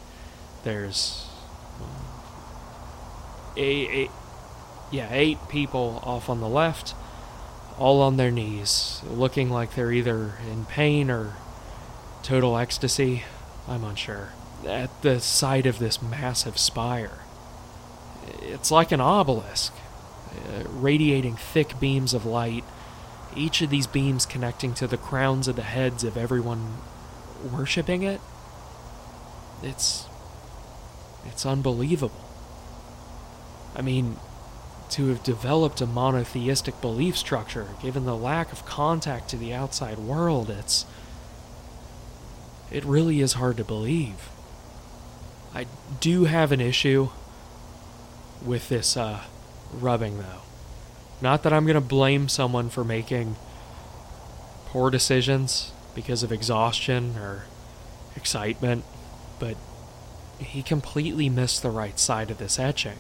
[0.64, 1.29] There's
[1.81, 1.85] uh,
[3.57, 4.11] eight, eight,
[4.91, 6.95] yeah, eight people off on the left,
[7.79, 11.35] all on their knees, looking like they're either in pain or
[12.23, 13.25] total ecstasy.
[13.69, 14.31] I'm unsure.
[14.66, 17.21] At the side of this massive spire.
[18.43, 19.73] It's like an obelisk,
[20.29, 22.64] uh, radiating thick beams of light,
[23.37, 26.79] each of these beams connecting to the crowns of the heads of everyone
[27.53, 28.20] worshipping it.
[29.62, 30.07] It's.
[31.26, 32.24] It's unbelievable.
[33.76, 34.16] I mean,
[34.91, 39.99] to have developed a monotheistic belief structure, given the lack of contact to the outside
[39.99, 40.87] world, it's.
[42.70, 44.29] It really is hard to believe.
[45.55, 45.66] I
[46.01, 47.09] do have an issue
[48.45, 49.22] with this uh,
[49.73, 50.43] rubbing, though.
[51.21, 53.37] Not that I'm going to blame someone for making
[54.66, 57.47] poor decisions because of exhaustion or
[58.14, 58.85] excitement,
[59.39, 59.57] but
[60.39, 62.99] he completely missed the right side of this etching.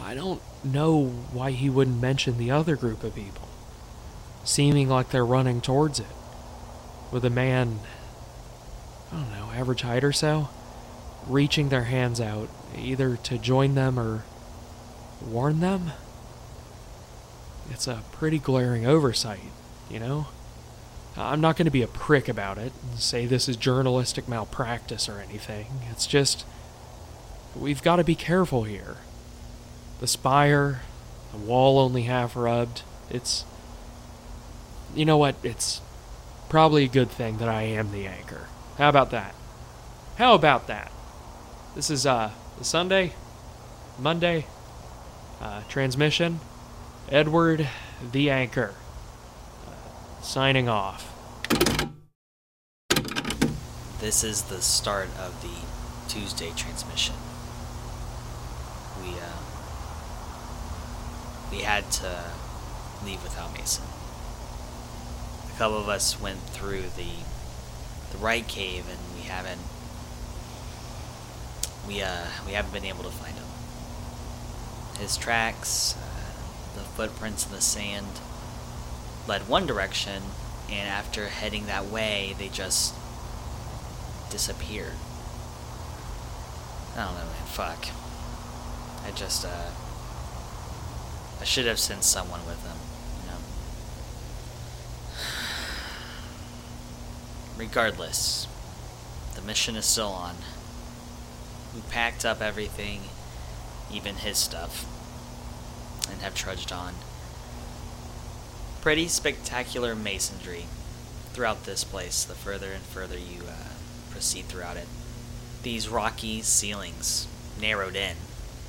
[0.00, 3.48] I don't know why he wouldn't mention the other group of people,
[4.44, 6.06] seeming like they're running towards it,
[7.10, 7.80] with a man,
[9.12, 10.48] I don't know, average height or so,
[11.26, 12.48] reaching their hands out,
[12.78, 14.24] either to join them or
[15.26, 15.92] warn them.
[17.70, 19.40] It's a pretty glaring oversight,
[19.90, 20.26] you know?
[21.16, 25.08] I'm not going to be a prick about it and say this is journalistic malpractice
[25.08, 25.66] or anything.
[25.90, 26.44] It's just.
[27.54, 28.96] We've got to be careful here.
[30.00, 30.82] The spire,
[31.30, 32.82] the wall only half rubbed.
[33.10, 33.44] It's.
[34.94, 35.36] You know what?
[35.44, 35.80] It's
[36.48, 38.48] probably a good thing that I am the anchor.
[38.78, 39.34] How about that?
[40.16, 40.90] How about that?
[41.76, 43.12] This is, uh, Sunday,
[43.98, 44.46] Monday,
[45.40, 46.40] uh, transmission.
[47.10, 47.68] Edward,
[48.12, 48.74] the anchor
[50.24, 51.10] signing off.
[54.00, 57.14] This is the start of the Tuesday transmission.
[59.02, 59.38] We uh,
[61.50, 62.24] we had to
[63.04, 63.84] leave without Mason.
[65.54, 67.12] A couple of us went through the
[68.12, 69.60] the right cave, and we haven't
[71.86, 73.44] we uh we haven't been able to find him.
[74.98, 78.20] His tracks, uh, the footprints in the sand
[79.26, 80.22] led one direction,
[80.70, 82.94] and after heading that way, they just
[84.30, 84.94] disappeared.
[86.96, 87.46] I don't know, man.
[87.46, 87.86] Fuck.
[89.06, 89.70] I just, uh.
[91.40, 92.76] I should have sent someone with them,
[93.20, 93.38] you know?
[97.58, 98.46] Regardless,
[99.34, 100.36] the mission is still on.
[101.74, 103.00] We packed up everything,
[103.94, 104.84] even his stuff,
[106.10, 106.94] and have trudged on
[108.82, 110.64] pretty spectacular masonry
[111.32, 113.70] throughout this place the further and further you uh,
[114.10, 114.86] proceed throughout it.
[115.62, 117.26] These rocky ceilings
[117.58, 118.16] narrowed in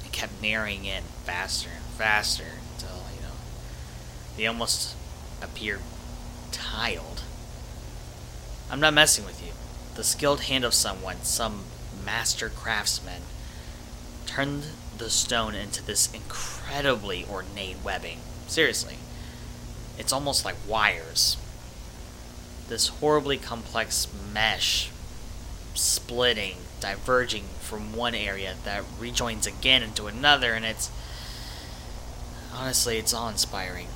[0.03, 3.35] and kept narrowing in faster and faster until, you know,
[4.37, 4.95] they almost
[5.41, 5.79] appear
[6.53, 7.23] tiled.
[8.71, 9.51] I'm not messing with you.
[9.95, 11.65] The skilled hand of someone, some
[12.05, 13.21] master craftsman,
[14.25, 14.63] turned
[14.97, 18.19] the stone into this incredibly ornate webbing.
[18.47, 18.95] Seriously.
[19.97, 21.37] It's almost like wires.
[22.67, 24.89] This horribly complex mesh
[25.73, 30.91] splitting, diverging from one area that rejoins again into another, and it's.
[32.53, 33.87] Honestly, it's awe inspiring.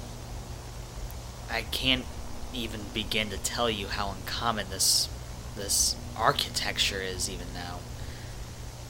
[1.49, 2.05] I can't
[2.53, 5.09] even begin to tell you how uncommon this
[5.55, 7.78] this architecture is even now.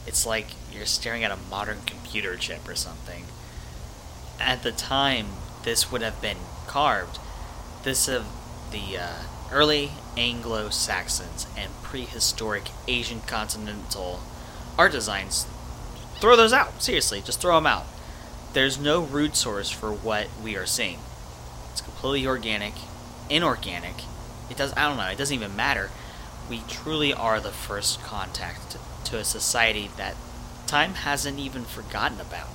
[0.06, 3.24] It's like you're staring at a modern computer chip or something.
[4.40, 5.26] At the time,
[5.62, 7.18] this would have been carved.
[7.82, 8.26] This of
[8.70, 9.22] the uh,
[9.52, 14.20] early Anglo Saxons and prehistoric Asian continental
[14.78, 15.46] art designs.
[16.20, 16.82] Throw those out.
[16.82, 17.86] Seriously, just throw them out.
[18.52, 20.98] There's no root source for what we are seeing.
[21.70, 22.74] It's completely organic,
[23.28, 24.04] inorganic.
[24.50, 24.72] It does.
[24.76, 25.06] I don't know.
[25.06, 25.90] It doesn't even matter.
[26.48, 28.76] We truly are the first contact
[29.10, 30.16] to a society that
[30.66, 32.48] time hasn't even forgotten about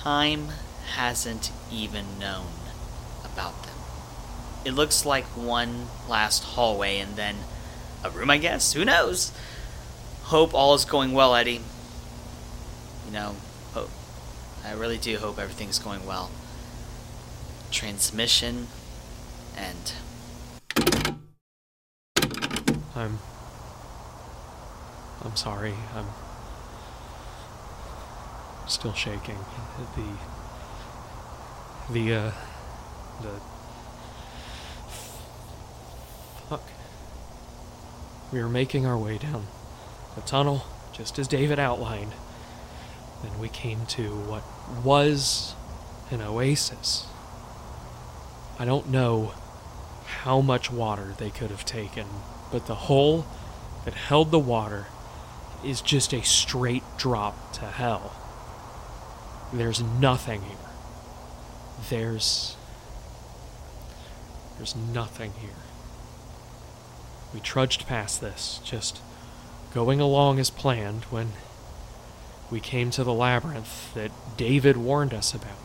[0.00, 0.48] time
[0.94, 2.46] hasn't even known
[3.22, 3.74] about them.
[4.64, 7.36] It looks like one last hallway and then
[8.02, 8.72] a room, I guess.
[8.72, 9.30] Who knows?
[10.24, 11.60] Hope all is going well, Eddie.
[13.06, 13.36] You know,
[13.74, 13.90] hope.
[14.64, 16.30] I really do hope everything's going well.
[17.70, 18.68] Transmission
[19.56, 19.92] and.
[22.94, 23.18] I'm.
[25.24, 25.74] I'm sorry.
[25.94, 26.06] I'm
[28.66, 29.38] still shaking.
[29.96, 32.32] The the uh
[33.20, 33.40] the
[36.48, 36.62] fuck.
[38.32, 39.46] We were making our way down
[40.14, 42.12] the tunnel, just as David outlined.
[43.22, 44.42] Then we came to what
[44.82, 45.54] was
[46.10, 47.06] an oasis.
[48.58, 49.34] I don't know
[50.06, 52.06] how much water they could have taken,
[52.50, 53.26] but the hole
[53.84, 54.86] that held the water
[55.64, 58.12] is just a straight drop to hell.
[59.52, 60.56] There's nothing here.
[61.88, 62.56] There's.
[64.56, 65.50] There's nothing here.
[67.32, 69.00] We trudged past this, just
[69.72, 71.32] going along as planned, when
[72.50, 75.56] we came to the labyrinth that David warned us about.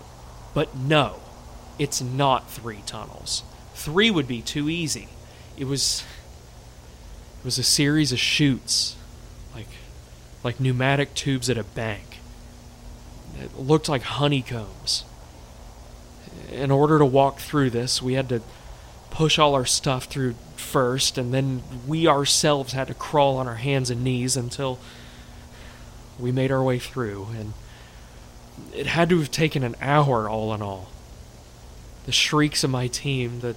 [0.53, 1.19] But no,
[1.77, 3.43] it's not three tunnels.
[3.73, 5.09] Three would be too easy.
[5.57, 6.03] It was
[7.39, 8.95] it was a series of chutes.
[9.53, 9.67] like
[10.45, 12.19] like pneumatic tubes at a bank.
[13.41, 15.03] It looked like honeycombs.
[16.51, 18.41] In order to walk through this, we had to
[19.09, 23.55] push all our stuff through first, and then we ourselves had to crawl on our
[23.55, 24.79] hands and knees until
[26.19, 27.27] we made our way through.
[27.35, 27.53] And
[28.71, 30.89] it had to have taken an hour, all in all.
[32.05, 33.55] The shrieks of my team, the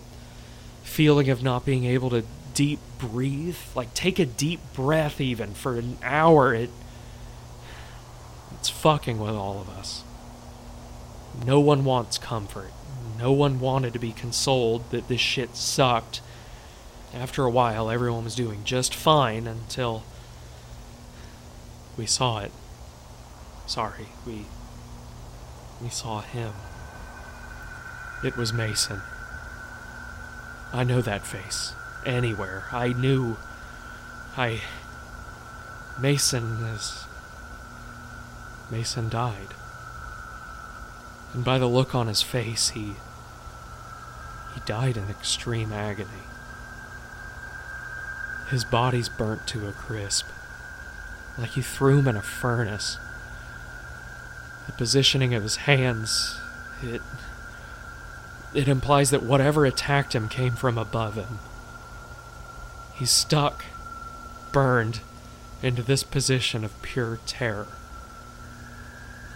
[0.85, 2.25] feeling of not being able to
[2.55, 6.71] deep breathe, like take a deep breath even for an hour, it
[8.59, 10.03] it's fucking with all of us.
[11.47, 12.73] No one wants comfort.
[13.19, 16.21] No one wanted to be consoled that this shit sucked.
[17.15, 20.03] After a while, everyone was doing just fine until
[21.97, 22.53] we saw it.
[23.67, 24.47] Sorry, we
[25.83, 26.53] we saw him.
[28.25, 29.01] It was Mason.
[30.73, 31.73] I know that face.
[32.09, 32.65] Anywhere.
[32.73, 33.37] I knew.
[34.35, 34.63] I.
[36.01, 37.05] Mason is.
[38.71, 39.49] Mason died.
[41.35, 42.95] And by the look on his face, he.
[44.55, 46.25] He died in extreme agony.
[48.49, 50.27] His body's burnt to a crisp,
[51.37, 52.97] like you threw him in a furnace.
[54.65, 56.41] The positioning of his hands,
[56.83, 57.03] it.
[58.55, 61.41] It implies that whatever attacked him came from above him.
[62.99, 63.65] He's stuck,
[64.53, 65.01] burned,
[65.63, 67.69] into this position of pure terror.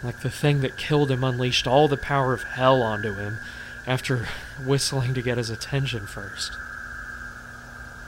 [0.03, 3.39] Like the thing that killed him unleashed all the power of hell onto him
[3.87, 4.29] after
[4.67, 6.53] whistling to get his attention first.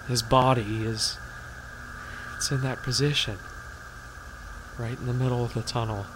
[0.08, 1.18] His body is.
[2.36, 3.38] It's in that position.
[4.76, 6.06] Right in the middle of the tunnel.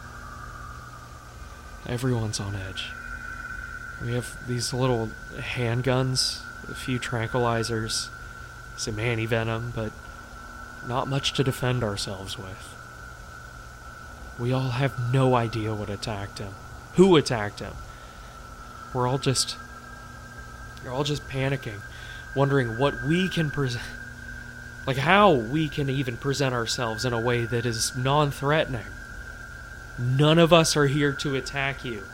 [1.86, 2.90] Everyone's on edge.
[4.04, 8.10] We have these little handguns, a few tranquilizers,
[8.78, 9.92] some anti-venom, but
[10.86, 12.74] not much to defend ourselves with.
[14.38, 16.54] We all have no idea what attacked him.
[16.94, 17.74] Who attacked him?
[18.94, 19.56] We're all just
[20.84, 21.80] we're all just panicking,
[22.34, 23.84] wondering what we can present
[24.86, 28.86] like how we can even present ourselves in a way that is non-threatening.
[29.98, 32.04] None of us are here to attack you.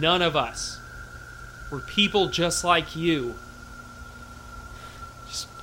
[0.00, 0.80] None of us.
[1.70, 3.36] We're people just like you.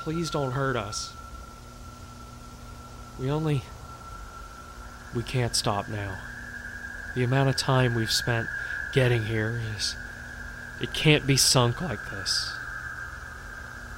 [0.10, 1.14] Please don't hurt us.
[3.20, 3.62] We only.
[5.16, 6.18] We can't stop now.
[7.14, 8.48] The amount of time we've spent
[8.92, 9.96] getting here is.
[10.82, 12.52] It can't be sunk like this.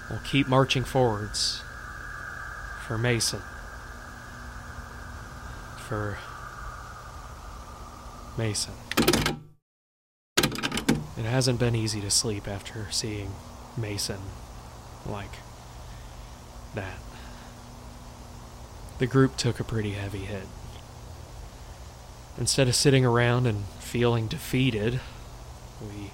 [0.09, 1.61] We'll keep marching forwards.
[2.85, 3.39] For Mason.
[5.77, 6.17] For.
[8.37, 8.73] Mason.
[10.35, 13.31] It hasn't been easy to sleep after seeing
[13.77, 14.19] Mason
[15.05, 15.31] like
[16.75, 16.97] that.
[18.99, 20.47] The group took a pretty heavy hit.
[22.37, 24.99] Instead of sitting around and feeling defeated,
[25.81, 26.11] we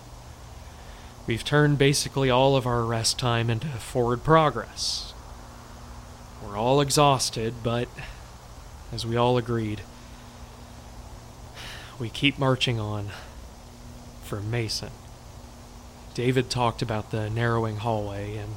[1.27, 5.13] we've turned basically all of our rest time into forward progress.
[6.43, 7.87] We're all exhausted, but
[8.91, 9.81] as we all agreed,
[11.99, 13.09] we keep marching on
[14.23, 14.91] for Mason.
[16.13, 18.55] David talked about the narrowing hallway, and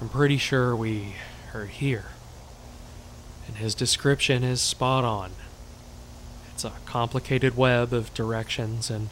[0.00, 1.14] I'm pretty sure we
[1.54, 2.06] are here.
[3.46, 5.32] And his description is spot on.
[6.52, 9.08] It's a complicated web of directions and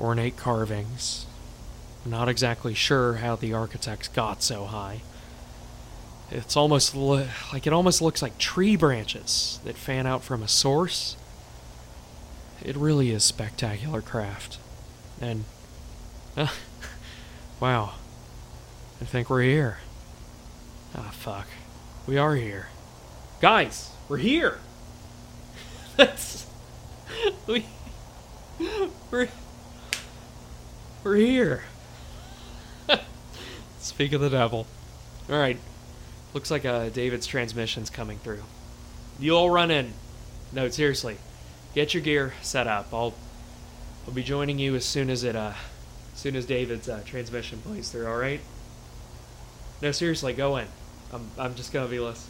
[0.00, 1.26] ornate carvings.
[2.04, 5.02] I'm Not exactly sure how the architects got so high.
[6.30, 10.48] It's almost lo- like it almost looks like tree branches that fan out from a
[10.48, 11.16] source.
[12.64, 14.58] It really is spectacular craft.
[15.20, 15.44] And
[16.36, 16.48] uh,
[17.60, 17.94] wow.
[19.00, 19.78] I think we're here.
[20.94, 21.46] Ah, fuck.
[22.06, 22.68] We are here.
[23.40, 24.58] Guys, we're here.
[25.96, 26.46] That's
[27.46, 27.64] we
[29.10, 29.28] we're
[31.02, 31.64] we're here.
[33.78, 34.66] Speak of the devil.
[35.30, 35.58] All right.
[36.34, 38.42] Looks like uh, David's transmission's coming through.
[39.18, 39.92] You all run in.
[40.52, 41.16] No, seriously.
[41.74, 42.88] Get your gear set up.
[42.92, 43.14] I'll
[44.06, 45.54] I'll be joining you as soon as it uh
[46.12, 48.40] as soon as David's uh, transmission plays through, all right?
[49.80, 50.66] No, seriously, go in.
[51.12, 52.26] I'm I'm just going to be less.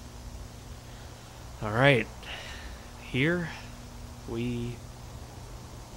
[1.63, 2.07] All right.
[3.11, 3.49] Here
[4.29, 4.75] we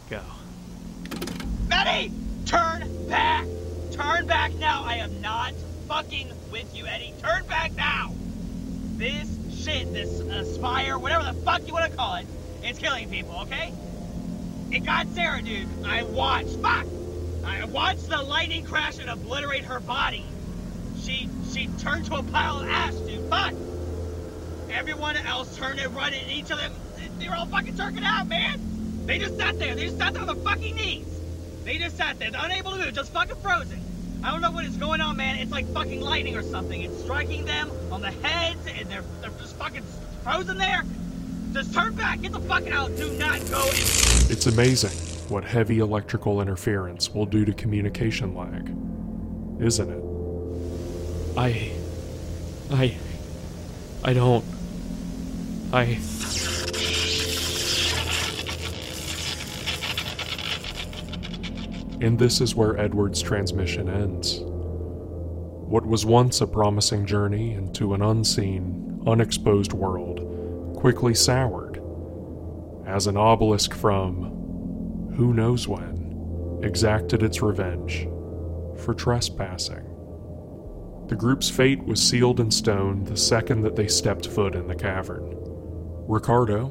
[0.10, 0.22] go.
[1.72, 2.12] Eddie!
[2.46, 3.46] Turn back!
[3.92, 4.84] Turn back now!
[4.84, 5.54] I am not
[5.88, 7.14] fucking with you, Eddie.
[7.22, 8.14] Turn back now!
[8.98, 9.28] This
[9.64, 12.28] shit, this uh, spire, whatever the fuck you want to call it,
[12.64, 13.74] It's killing people, okay?
[14.72, 15.68] It got Sarah, dude.
[15.84, 16.58] I watched.
[16.58, 16.86] Fuck!
[17.46, 20.26] I watched the lightning crash and obliterate her body.
[21.06, 23.30] She she turned to a pile of ash, dude.
[23.30, 23.54] Fuck!
[24.72, 26.74] Everyone else turned and run, and each of them,
[27.20, 28.60] they were all fucking jerking out, man.
[29.06, 29.76] They just sat there.
[29.76, 31.06] They just sat there on their fucking knees.
[31.64, 33.80] They just sat there, unable to move, just fucking frozen.
[34.24, 35.38] I don't know what is going on, man.
[35.38, 36.82] It's like fucking lightning or something.
[36.82, 39.84] It's striking them on the heads, and they're they're just fucking
[40.24, 40.84] frozen there.
[41.54, 42.22] Just turn back.
[42.22, 42.96] Get the fuck out.
[42.98, 43.64] Do not go.
[43.68, 44.92] It's amazing
[45.30, 48.76] what heavy electrical interference will do to communication lag,
[49.62, 50.05] isn't it?
[51.38, 51.72] I.
[52.72, 52.98] I.
[54.04, 54.46] I don't.
[55.74, 56.00] I.
[62.02, 64.42] And this is where Edward's transmission ends.
[64.42, 71.82] What was once a promising journey into an unseen, unexposed world quickly soured
[72.86, 78.08] as an obelisk from who knows when exacted its revenge
[78.78, 79.85] for trespassing.
[81.08, 84.74] The group's fate was sealed in stone the second that they stepped foot in the
[84.74, 85.36] cavern.
[86.08, 86.70] Ricardo,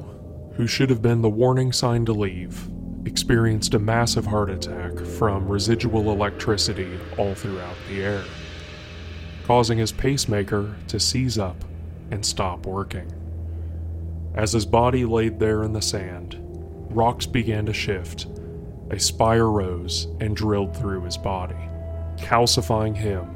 [0.55, 2.69] who should have been the warning sign to leave,
[3.05, 8.23] experienced a massive heart attack from residual electricity all throughout the air,
[9.45, 11.63] causing his pacemaker to seize up
[12.11, 13.09] and stop working.
[14.33, 16.35] As his body laid there in the sand,
[16.89, 18.27] rocks began to shift.
[18.91, 21.69] A spire rose and drilled through his body,
[22.17, 23.34] calcifying him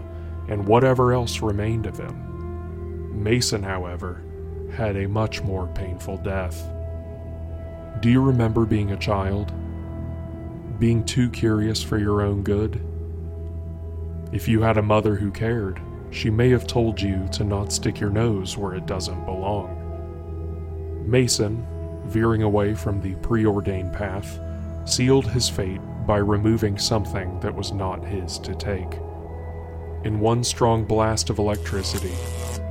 [0.50, 3.24] and whatever else remained of him.
[3.24, 4.24] Mason, however,
[4.76, 6.70] had a much more painful death.
[8.02, 9.54] Do you remember being a child?
[10.80, 12.82] Being too curious for your own good?
[14.32, 15.82] If you had a mother who cared,
[16.12, 19.76] she may have told you to not stick your nose where it doesn't belong.
[21.06, 21.66] Mason,
[22.06, 24.39] veering away from the preordained path,
[24.86, 28.97] sealed his fate by removing something that was not his to take.
[30.06, 32.14] In one strong blast of electricity,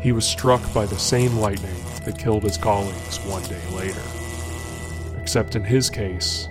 [0.01, 1.77] he was struck by the same lightning
[2.07, 4.01] that killed his colleagues one day later.
[5.21, 6.49] Except in his case,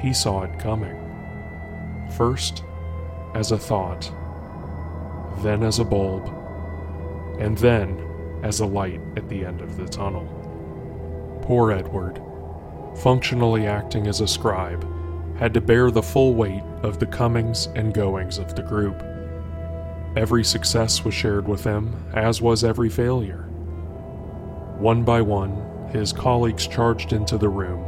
[0.00, 0.98] he saw it coming.
[2.16, 2.64] First,
[3.34, 4.10] as a thought,
[5.44, 6.26] then as a bulb,
[7.38, 10.26] and then as a light at the end of the tunnel.
[11.42, 12.20] Poor Edward,
[12.96, 14.84] functionally acting as a scribe,
[15.38, 19.00] had to bear the full weight of the comings and goings of the group.
[20.16, 23.48] Every success was shared with him, as was every failure.
[24.78, 27.84] One by one, his colleagues charged into the room,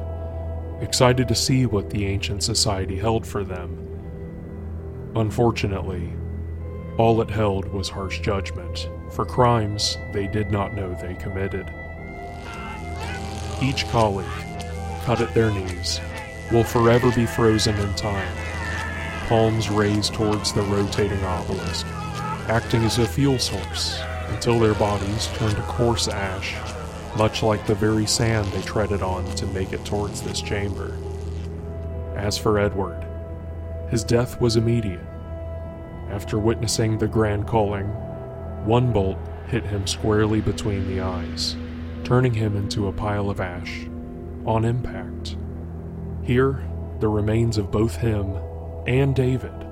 [0.80, 3.78] excited to see what the ancient society held for them.
[5.14, 6.12] Unfortunately,
[6.98, 11.72] all it held was harsh judgment for crimes they did not know they committed.
[13.62, 14.26] Each colleague,
[15.04, 16.00] cut at their knees,
[16.50, 18.36] will forever be frozen in time,
[19.28, 21.86] palms raised towards the rotating obelisk,
[22.48, 26.54] acting as a fuel source until their bodies turn to coarse ash,
[27.16, 30.96] much like the very sand they treaded on to make it towards this chamber.
[32.14, 33.04] As for Edward,
[33.90, 35.04] his death was immediate.
[36.10, 37.86] After witnessing the grand calling,
[38.64, 39.18] one bolt
[39.48, 41.56] hit him squarely between the eyes,
[42.04, 43.86] turning him into a pile of ash
[44.44, 45.36] on impact.
[46.22, 46.64] Here,
[47.00, 48.36] the remains of both him
[48.86, 49.65] and David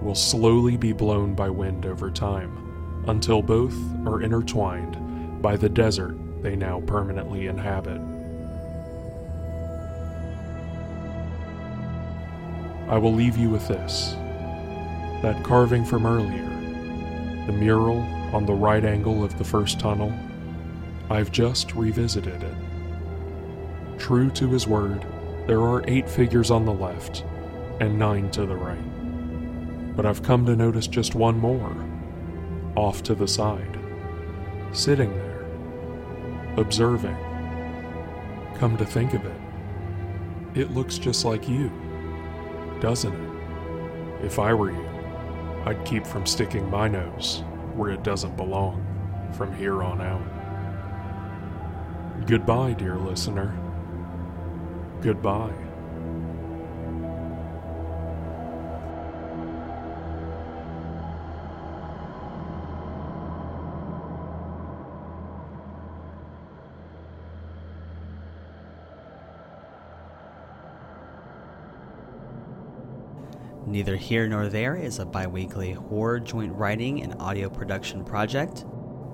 [0.00, 3.74] will slowly be blown by wind over time until both
[4.06, 8.00] are intertwined by the desert they now permanently inhabit.
[12.88, 14.14] I will leave you with this
[15.22, 16.48] that carving from earlier,
[17.46, 18.00] the mural
[18.32, 20.12] on the right angle of the first tunnel,
[21.10, 23.98] I've just revisited it.
[23.98, 25.04] True to his word,
[25.46, 27.24] there are eight figures on the left
[27.80, 28.97] and nine to the right.
[29.98, 31.74] But I've come to notice just one more,
[32.76, 33.80] off to the side,
[34.70, 35.44] sitting there,
[36.56, 37.16] observing.
[38.58, 39.40] Come to think of it,
[40.54, 41.72] it looks just like you,
[42.80, 44.24] doesn't it?
[44.24, 44.88] If I were you,
[45.66, 47.42] I'd keep from sticking my nose
[47.74, 48.86] where it doesn't belong
[49.36, 50.22] from here on out.
[52.24, 53.52] Goodbye, dear listener.
[55.02, 55.67] Goodbye.
[73.68, 78.64] Neither Here Nor There is a bi weekly horror joint writing and audio production project.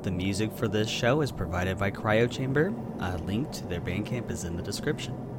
[0.03, 2.73] The music for this show is provided by Cryo Chamber.
[3.01, 5.34] A link to their Bandcamp is in the description.